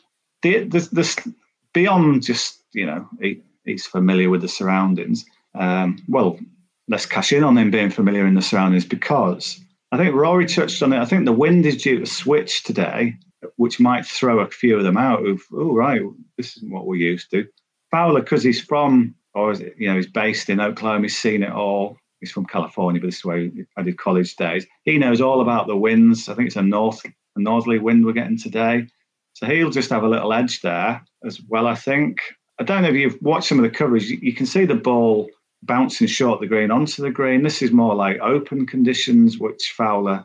The, 0.45 0.65
the, 0.65 0.81
the 0.93 1.35
beyond 1.73 2.23
just 2.23 2.63
you 2.75 2.85
know 2.85 3.09
he, 3.19 3.41
he's 3.65 3.87
familiar 3.87 4.29
with 4.29 4.43
the 4.43 4.49
surroundings. 4.49 5.25
Um, 5.55 6.05
well, 6.07 6.39
let's 6.87 7.07
cash 7.07 7.33
in 7.33 7.43
on 7.43 7.57
him 7.57 7.71
being 7.71 7.89
familiar 7.89 8.27
in 8.27 8.35
the 8.35 8.43
surroundings 8.43 8.85
because 8.85 9.59
I 9.91 9.97
think 9.97 10.15
Rory 10.15 10.45
touched 10.45 10.83
on 10.83 10.93
it. 10.93 11.01
I 11.01 11.07
think 11.07 11.25
the 11.25 11.33
wind 11.33 11.65
is 11.65 11.83
due 11.83 11.99
to 11.99 12.05
switch 12.05 12.63
today, 12.63 13.15
which 13.57 13.81
might 13.81 14.05
throw 14.05 14.41
a 14.41 14.51
few 14.51 14.77
of 14.77 14.85
them 14.85 14.99
out. 14.99 15.25
Of 15.25 15.41
oh 15.51 15.75
right, 15.75 16.03
this 16.37 16.59
isn't 16.59 16.71
what 16.71 16.87
we're 16.87 16.97
used 16.97 17.31
to. 17.31 17.47
Fowler, 17.91 18.21
because 18.21 18.43
he's 18.43 18.61
from 18.61 19.15
or 19.33 19.51
is 19.51 19.61
it, 19.61 19.77
you 19.79 19.89
know 19.89 19.97
he's 19.97 20.11
based 20.11 20.51
in 20.51 20.61
Oklahoma, 20.61 21.05
he's 21.05 21.19
seen 21.19 21.43
it 21.43 21.53
all. 21.53 21.97
He's 22.21 22.33
from 22.33 22.45
California, 22.45 23.01
but 23.01 23.09
this 23.09 23.17
is 23.17 23.25
where 23.25 23.49
I 23.79 23.83
did 23.83 23.97
college 23.97 24.37
days. 24.37 24.67
He 24.83 24.99
knows 24.99 25.23
all 25.23 25.41
about 25.41 25.69
the 25.69 25.77
winds. 25.77 26.29
I 26.29 26.35
think 26.35 26.49
it's 26.49 26.57
a 26.57 26.63
north 26.63 27.01
a 27.35 27.41
northerly 27.41 27.79
wind 27.79 28.05
we're 28.05 28.13
getting 28.13 28.39
today. 28.39 28.89
So 29.35 29.47
he'll 29.47 29.71
just 29.71 29.91
have 29.91 30.05
a 30.05 30.09
little 30.09 30.33
edge 30.33 30.61
there 30.62 31.05
as 31.25 31.41
well, 31.49 31.67
I 31.67 31.75
think. 31.75 32.21
I 32.59 32.64
don't 32.64 32.83
know 32.83 32.88
if 32.88 32.95
you've 32.95 33.21
watched 33.21 33.49
some 33.49 33.59
of 33.59 33.64
the 33.64 33.76
coverage, 33.76 34.09
you 34.09 34.33
can 34.33 34.47
see 34.47 34.64
the 34.64 34.75
ball 34.76 35.29
bouncing 35.62 36.07
short 36.07 36.41
the 36.41 36.47
green 36.47 36.71
onto 36.71 37.03
the 37.03 37.11
green. 37.11 37.43
This 37.43 37.62
is 37.62 37.73
more 37.73 37.95
like 37.95 38.19
open 38.21 38.67
conditions, 38.67 39.38
which 39.38 39.75
Fowler 39.76 40.23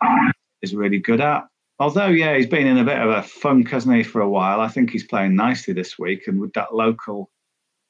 is 0.62 0.76
really 0.76 1.00
good 1.00 1.22
at. 1.22 1.48
Although, 1.80 2.08
yeah, 2.08 2.36
he's 2.36 2.46
been 2.46 2.68
in 2.68 2.78
a 2.78 2.84
bit 2.84 3.00
of 3.00 3.10
a 3.10 3.24
funk, 3.24 3.70
hasn't 3.70 3.96
he, 3.96 4.04
for 4.04 4.22
a 4.22 4.30
while. 4.30 4.60
I 4.60 4.68
think 4.68 4.92
he's 4.92 5.06
playing 5.06 5.36
nicely 5.36 5.74
this 5.74 5.98
week, 5.98 6.28
and 6.28 6.40
with 6.40 6.54
that 6.54 6.76
local 6.76 7.32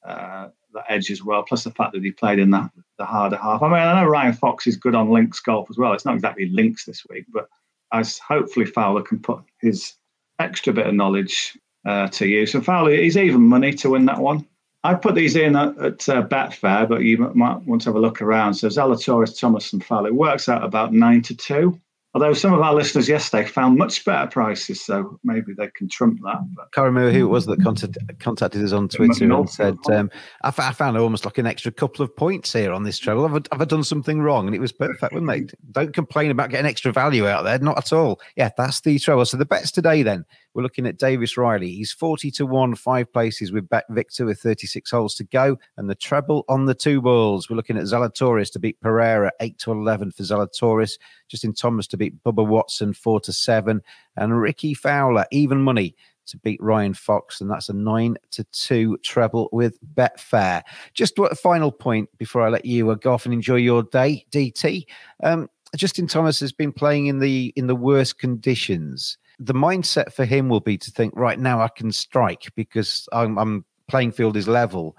uh, 0.06 0.48
that 0.72 0.84
edge 0.88 1.10
as 1.10 1.24
well, 1.24 1.42
plus 1.42 1.64
the 1.64 1.72
fact 1.72 1.92
that 1.92 2.04
he 2.04 2.12
played 2.12 2.38
in 2.38 2.50
that 2.50 2.70
the 2.98 3.04
harder 3.04 3.36
half. 3.36 3.62
I 3.62 3.66
mean, 3.66 3.78
I 3.78 4.00
know 4.00 4.08
Ryan 4.08 4.32
Fox 4.32 4.66
is 4.66 4.76
good 4.76 4.94
on 4.94 5.10
links 5.10 5.40
golf 5.40 5.68
as 5.70 5.76
well. 5.76 5.92
It's 5.92 6.04
not 6.04 6.14
exactly 6.14 6.48
links 6.50 6.84
this 6.84 7.02
week, 7.10 7.24
but 7.32 7.48
as 7.92 8.18
hopefully 8.18 8.66
Fowler 8.66 9.02
can 9.02 9.18
put 9.18 9.40
his 9.60 9.94
extra 10.40 10.72
bit 10.72 10.86
of 10.86 10.94
knowledge 10.94 11.56
uh, 11.86 12.08
to 12.08 12.26
use. 12.26 12.54
And 12.54 12.64
Fowler, 12.64 12.92
he's 12.92 13.16
even 13.16 13.42
money 13.42 13.72
to 13.74 13.90
win 13.90 14.06
that 14.06 14.18
one. 14.18 14.46
I 14.82 14.94
put 14.94 15.14
these 15.14 15.36
in 15.36 15.56
at, 15.56 15.78
at 15.78 16.08
uh, 16.08 16.26
Betfair, 16.26 16.88
but 16.88 17.02
you 17.02 17.18
might 17.18 17.58
want 17.62 17.82
to 17.82 17.90
have 17.90 17.96
a 17.96 18.00
look 18.00 18.22
around. 18.22 18.54
So 18.54 18.68
Zalatoris, 18.68 19.38
Thomas, 19.38 19.72
and 19.72 19.84
Fowler. 19.84 20.12
Works 20.12 20.48
out 20.48 20.64
about 20.64 20.92
nine 20.92 21.22
to 21.22 21.36
two. 21.36 21.78
Although 22.12 22.32
some 22.32 22.52
of 22.52 22.60
our 22.60 22.74
listeners 22.74 23.08
yesterday 23.08 23.46
found 23.46 23.78
much 23.78 24.04
better 24.04 24.28
prices, 24.28 24.84
so 24.84 25.20
maybe 25.22 25.52
they 25.56 25.68
can 25.68 25.88
trump 25.88 26.18
that. 26.24 26.40
But. 26.56 26.72
Can't 26.72 26.86
remember 26.86 27.12
who 27.12 27.26
it 27.26 27.30
was 27.30 27.46
that 27.46 27.62
contacted, 27.62 28.18
contacted 28.18 28.64
us 28.64 28.72
on 28.72 28.88
Twitter 28.88 29.32
and 29.32 29.48
said, 29.48 29.78
um, 29.92 30.10
I, 30.42 30.48
f- 30.48 30.58
I 30.58 30.72
found 30.72 30.96
almost 30.96 31.24
like 31.24 31.38
an 31.38 31.46
extra 31.46 31.70
couple 31.70 32.04
of 32.04 32.14
points 32.16 32.52
here 32.52 32.72
on 32.72 32.82
this 32.82 32.98
travel. 32.98 33.28
Have 33.28 33.36
I, 33.36 33.54
have 33.54 33.62
I 33.62 33.64
done 33.64 33.84
something 33.84 34.22
wrong? 34.22 34.46
And 34.46 34.56
it 34.56 34.60
was 34.60 34.72
perfect, 34.72 35.12
wasn't 35.12 35.30
it? 35.30 35.54
Don't 35.70 35.94
complain 35.94 36.32
about 36.32 36.50
getting 36.50 36.66
extra 36.66 36.92
value 36.92 37.28
out 37.28 37.44
there. 37.44 37.60
Not 37.60 37.78
at 37.78 37.92
all. 37.92 38.20
Yeah, 38.34 38.50
that's 38.56 38.80
the 38.80 38.98
trouble. 38.98 39.24
So 39.24 39.36
the 39.36 39.44
bets 39.44 39.70
today 39.70 40.02
then 40.02 40.24
we're 40.54 40.62
looking 40.62 40.86
at 40.86 40.98
Davis 40.98 41.36
Riley. 41.36 41.70
He's 41.72 41.92
40 41.92 42.30
to 42.32 42.46
1, 42.46 42.74
five 42.74 43.12
places 43.12 43.52
with 43.52 43.68
Bet 43.68 43.84
Victor 43.90 44.26
with 44.26 44.40
36 44.40 44.90
holes 44.90 45.14
to 45.16 45.24
go. 45.24 45.58
And 45.76 45.88
the 45.88 45.94
treble 45.94 46.44
on 46.48 46.66
the 46.66 46.74
two 46.74 47.00
balls. 47.00 47.48
We're 47.48 47.56
looking 47.56 47.76
at 47.76 47.84
Zalatoris 47.84 48.52
to 48.52 48.58
beat 48.58 48.80
Pereira, 48.80 49.32
8 49.40 49.58
to 49.58 49.72
11 49.72 50.12
for 50.12 50.22
Zalatoris. 50.22 50.98
Justin 51.28 51.52
Thomas 51.52 51.86
to 51.88 51.96
beat 51.96 52.22
Bubba 52.24 52.46
Watson, 52.46 52.92
4 52.92 53.20
to 53.20 53.32
7. 53.32 53.80
And 54.16 54.40
Rickie 54.40 54.74
Fowler, 54.74 55.26
even 55.30 55.62
money 55.62 55.94
to 56.26 56.38
beat 56.38 56.62
Ryan 56.62 56.94
Fox, 56.94 57.40
and 57.40 57.50
that's 57.50 57.68
a 57.68 57.72
nine 57.72 58.16
to 58.30 58.44
two 58.52 58.96
treble 58.98 59.48
with 59.52 59.78
Betfair. 59.94 60.62
Just 60.94 61.18
a 61.18 61.34
final 61.34 61.72
point 61.72 62.08
before 62.18 62.42
I 62.42 62.48
let 62.48 62.64
you 62.64 62.90
uh, 62.90 62.94
go 62.94 63.12
off 63.12 63.24
and 63.24 63.34
enjoy 63.34 63.56
your 63.56 63.82
day, 63.82 64.24
DT. 64.30 64.84
Um, 65.22 65.48
Justin 65.76 66.06
Thomas 66.06 66.40
has 66.40 66.52
been 66.52 66.72
playing 66.72 67.06
in 67.06 67.20
the 67.20 67.52
in 67.56 67.66
the 67.66 67.76
worst 67.76 68.18
conditions 68.18 69.18
the 69.40 69.54
mindset 69.54 70.12
for 70.12 70.24
him 70.26 70.48
will 70.48 70.60
be 70.60 70.76
to 70.76 70.90
think, 70.90 71.14
right 71.16 71.38
now 71.38 71.60
I 71.60 71.68
can 71.68 71.90
strike 71.90 72.52
because 72.54 73.08
I'm, 73.10 73.38
I'm 73.38 73.64
playing 73.88 74.12
field 74.12 74.36
is 74.36 74.46
level. 74.46 74.96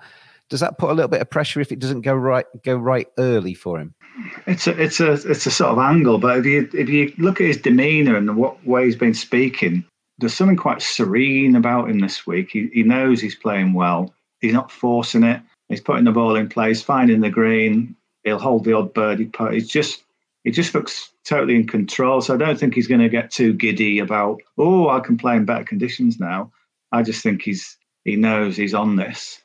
does 0.50 0.60
that 0.60 0.78
put 0.78 0.90
a 0.90 0.94
little 0.94 1.08
bit 1.08 1.22
of 1.22 1.30
pressure 1.30 1.62
if 1.62 1.72
it 1.72 1.80
doesn't 1.80 2.02
go 2.02 2.14
right 2.14 2.46
go 2.64 2.76
right 2.76 3.08
early 3.18 3.54
for 3.54 3.80
him? 3.80 3.94
It's 4.48 4.68
a 4.68 4.82
it's 4.82 5.00
a 5.00 5.14
it's 5.14 5.46
a 5.46 5.52
sort 5.52 5.72
of 5.72 5.78
angle, 5.78 6.18
but 6.18 6.40
if 6.40 6.46
you 6.46 6.70
if 6.74 6.90
you 6.90 7.14
look 7.18 7.40
at 7.40 7.48
his 7.48 7.58
demeanour 7.58 8.18
and 8.18 8.36
what 8.36 8.66
way 8.66 8.86
he's 8.86 8.98
been 8.98 9.14
speaking, 9.14 9.86
there's 10.18 10.34
something 10.34 10.58
quite 10.58 10.82
serene 10.82 11.56
about 11.56 11.90
him 11.90 12.00
this 12.00 12.28
week. 12.28 12.50
He 12.52 12.70
he 12.74 12.84
knows 12.84 13.22
he's 13.22 13.36
playing 13.36 13.74
well. 13.74 14.14
He's 14.42 14.54
not 14.54 14.72
forcing 14.72 15.24
it. 15.24 15.42
He's 15.70 15.82
putting 15.82 16.04
the 16.04 16.12
ball 16.12 16.36
in 16.36 16.50
place, 16.50 16.82
finding 16.82 17.22
the 17.22 17.30
green. 17.30 17.96
He'll 18.24 18.40
hold 18.40 18.66
the 18.66 18.74
odd 18.74 18.94
birdie 18.94 19.26
putt. 19.26 19.54
He's 19.54 19.70
just 19.70 20.04
he 20.44 20.52
just 20.52 20.74
looks 20.74 21.12
totally 21.24 21.56
in 21.56 21.68
control. 21.68 22.22
So 22.22 22.34
I 22.34 22.38
don't 22.38 22.60
think 22.60 22.74
he's 22.74 22.88
going 22.88 23.02
to 23.02 23.10
get 23.10 23.32
too 23.32 23.54
giddy 23.54 24.00
about 24.00 24.42
oh 24.58 24.90
I 24.90 25.00
can 25.00 25.18
play 25.18 25.36
in 25.36 25.46
better 25.46 25.64
conditions 25.64 26.20
now. 26.20 26.52
I 26.92 27.04
just 27.04 27.24
think 27.24 27.42
he's 27.42 27.78
he 28.04 28.16
knows 28.16 28.58
he's 28.58 28.74
on 28.74 28.96
this. 28.96 29.42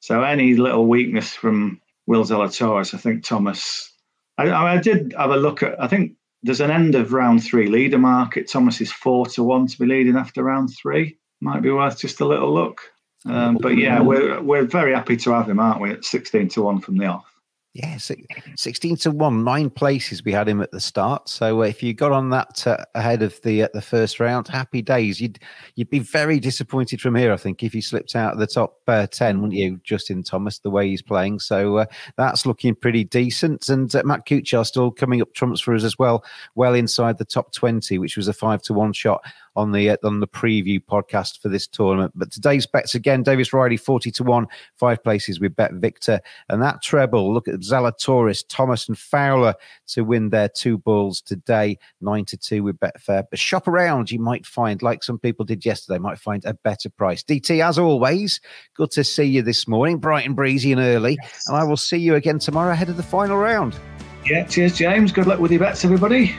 So 0.00 0.22
any 0.22 0.54
little 0.54 0.86
weakness 0.86 1.34
from 1.34 1.80
Will 2.06 2.24
Zalatoris, 2.24 2.94
I 2.94 2.98
think 2.98 3.22
Thomas. 3.22 3.92
I, 4.38 4.50
I 4.50 4.78
did 4.78 5.14
have 5.16 5.30
a 5.30 5.36
look 5.36 5.62
at. 5.62 5.80
I 5.80 5.86
think 5.86 6.12
there's 6.42 6.60
an 6.60 6.70
end 6.70 6.94
of 6.94 7.12
round 7.12 7.44
three 7.44 7.68
leader 7.68 7.98
market. 7.98 8.50
Thomas 8.50 8.80
is 8.80 8.90
four 8.90 9.26
to 9.26 9.44
one 9.44 9.66
to 9.66 9.78
be 9.78 9.86
leading 9.86 10.16
after 10.16 10.42
round 10.42 10.70
three. 10.80 11.18
Might 11.40 11.62
be 11.62 11.70
worth 11.70 11.98
just 11.98 12.20
a 12.20 12.26
little 12.26 12.52
look. 12.52 12.80
Um, 13.26 13.58
but 13.60 13.76
yeah, 13.76 14.00
we're 14.00 14.40
we're 14.40 14.64
very 14.64 14.94
happy 14.94 15.16
to 15.18 15.32
have 15.32 15.48
him, 15.48 15.60
aren't 15.60 15.80
we? 15.80 15.90
At 15.90 16.04
sixteen 16.04 16.48
to 16.50 16.62
one 16.62 16.80
from 16.80 16.96
the 16.96 17.06
off. 17.06 17.29
Yeah, 17.72 17.98
16 17.98 18.96
to 18.96 19.12
1, 19.12 19.44
nine 19.44 19.70
places 19.70 20.24
we 20.24 20.32
had 20.32 20.48
him 20.48 20.60
at 20.60 20.72
the 20.72 20.80
start. 20.80 21.28
So 21.28 21.62
uh, 21.62 21.66
if 21.66 21.84
you 21.84 21.94
got 21.94 22.10
on 22.10 22.30
that 22.30 22.66
uh, 22.66 22.84
ahead 22.96 23.22
of 23.22 23.40
the 23.42 23.62
uh, 23.62 23.68
the 23.72 23.80
first 23.80 24.18
round, 24.18 24.48
happy 24.48 24.82
days. 24.82 25.20
You'd 25.20 25.38
you'd 25.76 25.88
be 25.88 26.00
very 26.00 26.40
disappointed 26.40 27.00
from 27.00 27.14
here, 27.14 27.32
I 27.32 27.36
think, 27.36 27.62
if 27.62 27.72
he 27.72 27.80
slipped 27.80 28.16
out 28.16 28.32
of 28.32 28.40
the 28.40 28.48
top 28.48 28.78
uh, 28.88 29.06
10, 29.06 29.40
wouldn't 29.40 29.56
you, 29.56 29.80
Justin 29.84 30.24
Thomas, 30.24 30.58
the 30.58 30.70
way 30.70 30.88
he's 30.88 31.00
playing. 31.00 31.38
So 31.38 31.76
uh, 31.76 31.86
that's 32.16 32.44
looking 32.44 32.74
pretty 32.74 33.04
decent. 33.04 33.68
And 33.68 33.94
uh, 33.94 34.02
Matt 34.04 34.26
Kuchar 34.26 34.66
still 34.66 34.90
coming 34.90 35.22
up 35.22 35.32
trumps 35.34 35.60
for 35.60 35.72
us 35.72 35.84
as 35.84 35.96
well, 35.96 36.24
well 36.56 36.74
inside 36.74 37.18
the 37.18 37.24
top 37.24 37.52
20, 37.52 37.98
which 37.98 38.16
was 38.16 38.26
a 38.26 38.32
5 38.32 38.62
to 38.62 38.74
1 38.74 38.94
shot 38.94 39.22
on 39.56 39.72
the 39.72 39.90
uh, 39.90 39.96
on 40.04 40.20
the 40.20 40.28
preview 40.28 40.80
podcast 40.82 41.40
for 41.40 41.48
this 41.48 41.66
tournament. 41.66 42.12
But 42.14 42.30
today's 42.30 42.66
bets 42.66 42.94
again, 42.94 43.22
Davis 43.22 43.52
Riley 43.52 43.76
40 43.76 44.10
to 44.12 44.24
1, 44.24 44.46
five 44.76 45.02
places 45.02 45.40
with 45.40 45.56
Bet 45.56 45.72
Victor. 45.74 46.20
And 46.48 46.62
that 46.62 46.82
treble, 46.82 47.32
look 47.32 47.48
at 47.48 47.60
Zalatoris, 47.60 48.44
Thomas, 48.48 48.88
and 48.88 48.98
Fowler 48.98 49.54
to 49.88 50.02
win 50.02 50.30
their 50.30 50.48
two 50.48 50.78
balls 50.78 51.20
today, 51.20 51.78
9 52.00 52.24
to 52.26 52.36
2 52.36 52.62
with 52.62 52.78
Betfair. 52.78 53.24
But 53.28 53.38
shop 53.38 53.68
around, 53.68 54.10
you 54.10 54.18
might 54.18 54.46
find, 54.46 54.82
like 54.82 55.02
some 55.02 55.18
people 55.18 55.44
did 55.44 55.64
yesterday, 55.64 55.98
might 55.98 56.18
find 56.18 56.44
a 56.44 56.54
better 56.54 56.88
price. 56.88 57.22
DT, 57.22 57.66
as 57.66 57.78
always, 57.78 58.40
good 58.74 58.90
to 58.92 59.04
see 59.04 59.24
you 59.24 59.42
this 59.42 59.66
morning, 59.66 59.98
bright 59.98 60.26
and 60.26 60.36
breezy 60.36 60.72
and 60.72 60.80
early. 60.80 61.18
Yes. 61.22 61.44
And 61.48 61.56
I 61.56 61.64
will 61.64 61.76
see 61.76 61.98
you 61.98 62.14
again 62.14 62.38
tomorrow 62.38 62.72
ahead 62.72 62.88
of 62.88 62.96
the 62.96 63.02
final 63.02 63.36
round. 63.36 63.76
Yeah, 64.24 64.44
cheers, 64.44 64.76
James. 64.76 65.12
Good 65.12 65.26
luck 65.26 65.40
with 65.40 65.50
your 65.50 65.60
bets, 65.60 65.84
everybody. 65.84 66.34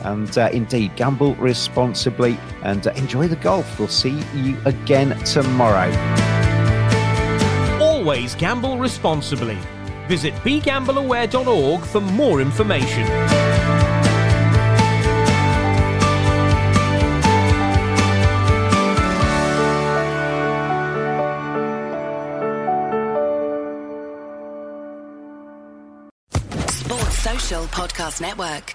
And 0.00 0.36
uh, 0.38 0.50
indeed, 0.52 0.94
gamble 0.96 1.34
responsibly 1.36 2.38
and 2.62 2.86
uh, 2.86 2.92
enjoy 2.92 3.28
the 3.28 3.36
golf. 3.36 3.78
We'll 3.78 3.88
see 3.88 4.22
you 4.34 4.56
again 4.64 5.18
tomorrow. 5.24 5.90
Always 7.80 8.34
gamble 8.34 8.78
responsibly. 8.78 9.58
Visit 10.06 10.32
begambleaware.org 10.36 11.82
for 11.82 12.00
more 12.00 12.40
information. 12.40 13.06
Sports 26.68 27.18
Social 27.18 27.64
Podcast 27.64 28.20
Network. 28.20 28.74